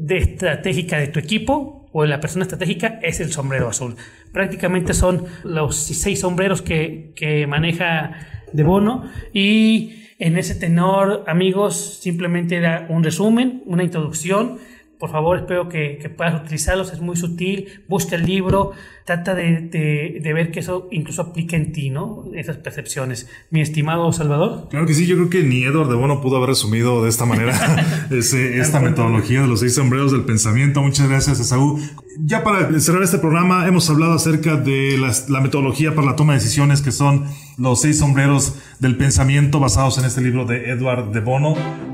estratégica 0.08 0.98
de 0.98 1.08
tu 1.08 1.18
equipo 1.18 1.88
o 1.92 2.02
de 2.02 2.08
la 2.08 2.20
persona 2.20 2.44
estratégica 2.44 2.98
es 3.02 3.20
el 3.20 3.30
sombrero 3.30 3.68
azul. 3.68 3.96
Prácticamente 4.32 4.94
son 4.94 5.26
los 5.44 5.76
seis 5.76 6.20
sombreros 6.20 6.62
que, 6.62 7.12
que 7.14 7.46
maneja 7.46 8.12
De 8.52 8.64
Bono 8.64 9.08
y 9.32 10.00
en 10.18 10.38
ese 10.38 10.54
tenor, 10.54 11.24
amigos, 11.26 11.98
simplemente 12.00 12.56
era 12.56 12.86
un 12.88 13.04
resumen, 13.04 13.62
una 13.66 13.84
introducción 13.84 14.58
por 14.98 15.10
favor, 15.10 15.36
espero 15.38 15.68
que, 15.68 16.12
puedas 16.16 16.42
utilizarlos, 16.42 16.92
es 16.92 17.00
muy 17.00 17.16
sutil, 17.16 17.82
busca 17.88 18.16
el 18.16 18.24
libro, 18.24 18.72
trata 19.04 19.34
de, 19.34 20.20
ver 20.22 20.50
que 20.50 20.60
eso 20.60 20.88
incluso 20.90 21.22
aplique 21.22 21.56
en 21.56 21.72
ti, 21.72 21.90
¿no? 21.90 22.24
Esas 22.34 22.56
percepciones. 22.58 23.28
Mi 23.50 23.60
estimado 23.60 24.12
Salvador. 24.12 24.68
Claro 24.70 24.86
que 24.86 24.94
sí, 24.94 25.06
yo 25.06 25.16
creo 25.16 25.30
que 25.30 25.42
ni 25.42 25.64
Edward 25.64 25.88
de 25.88 25.96
Bono 25.96 26.20
pudo 26.20 26.36
haber 26.36 26.50
resumido 26.50 27.02
de 27.02 27.10
esta 27.10 27.26
manera 27.26 27.54
esta 28.10 28.80
metodología 28.80 29.42
de 29.42 29.48
los 29.48 29.60
seis 29.60 29.74
sombreros 29.74 30.12
del 30.12 30.24
pensamiento. 30.24 30.82
Muchas 30.82 31.08
gracias, 31.08 31.40
Esaú. 31.40 31.80
Ya 32.18 32.44
para 32.44 32.78
cerrar 32.78 33.02
este 33.02 33.18
programa, 33.18 33.66
hemos 33.66 33.90
hablado 33.90 34.12
acerca 34.12 34.56
de 34.56 34.96
la 35.28 35.40
metodología 35.40 35.94
para 35.94 36.06
la 36.06 36.16
toma 36.16 36.34
de 36.34 36.38
decisiones, 36.38 36.80
que 36.80 36.92
son 36.92 37.26
los 37.58 37.80
seis 37.80 37.98
sombreros 37.98 38.54
del 38.78 38.96
pensamiento 38.96 39.60
basados 39.60 39.98
en 39.98 40.04
este 40.04 40.20
libro 40.20 40.44
de 40.44 40.70
Edward 40.70 41.10
de 41.10 41.20
Bono. 41.20 41.93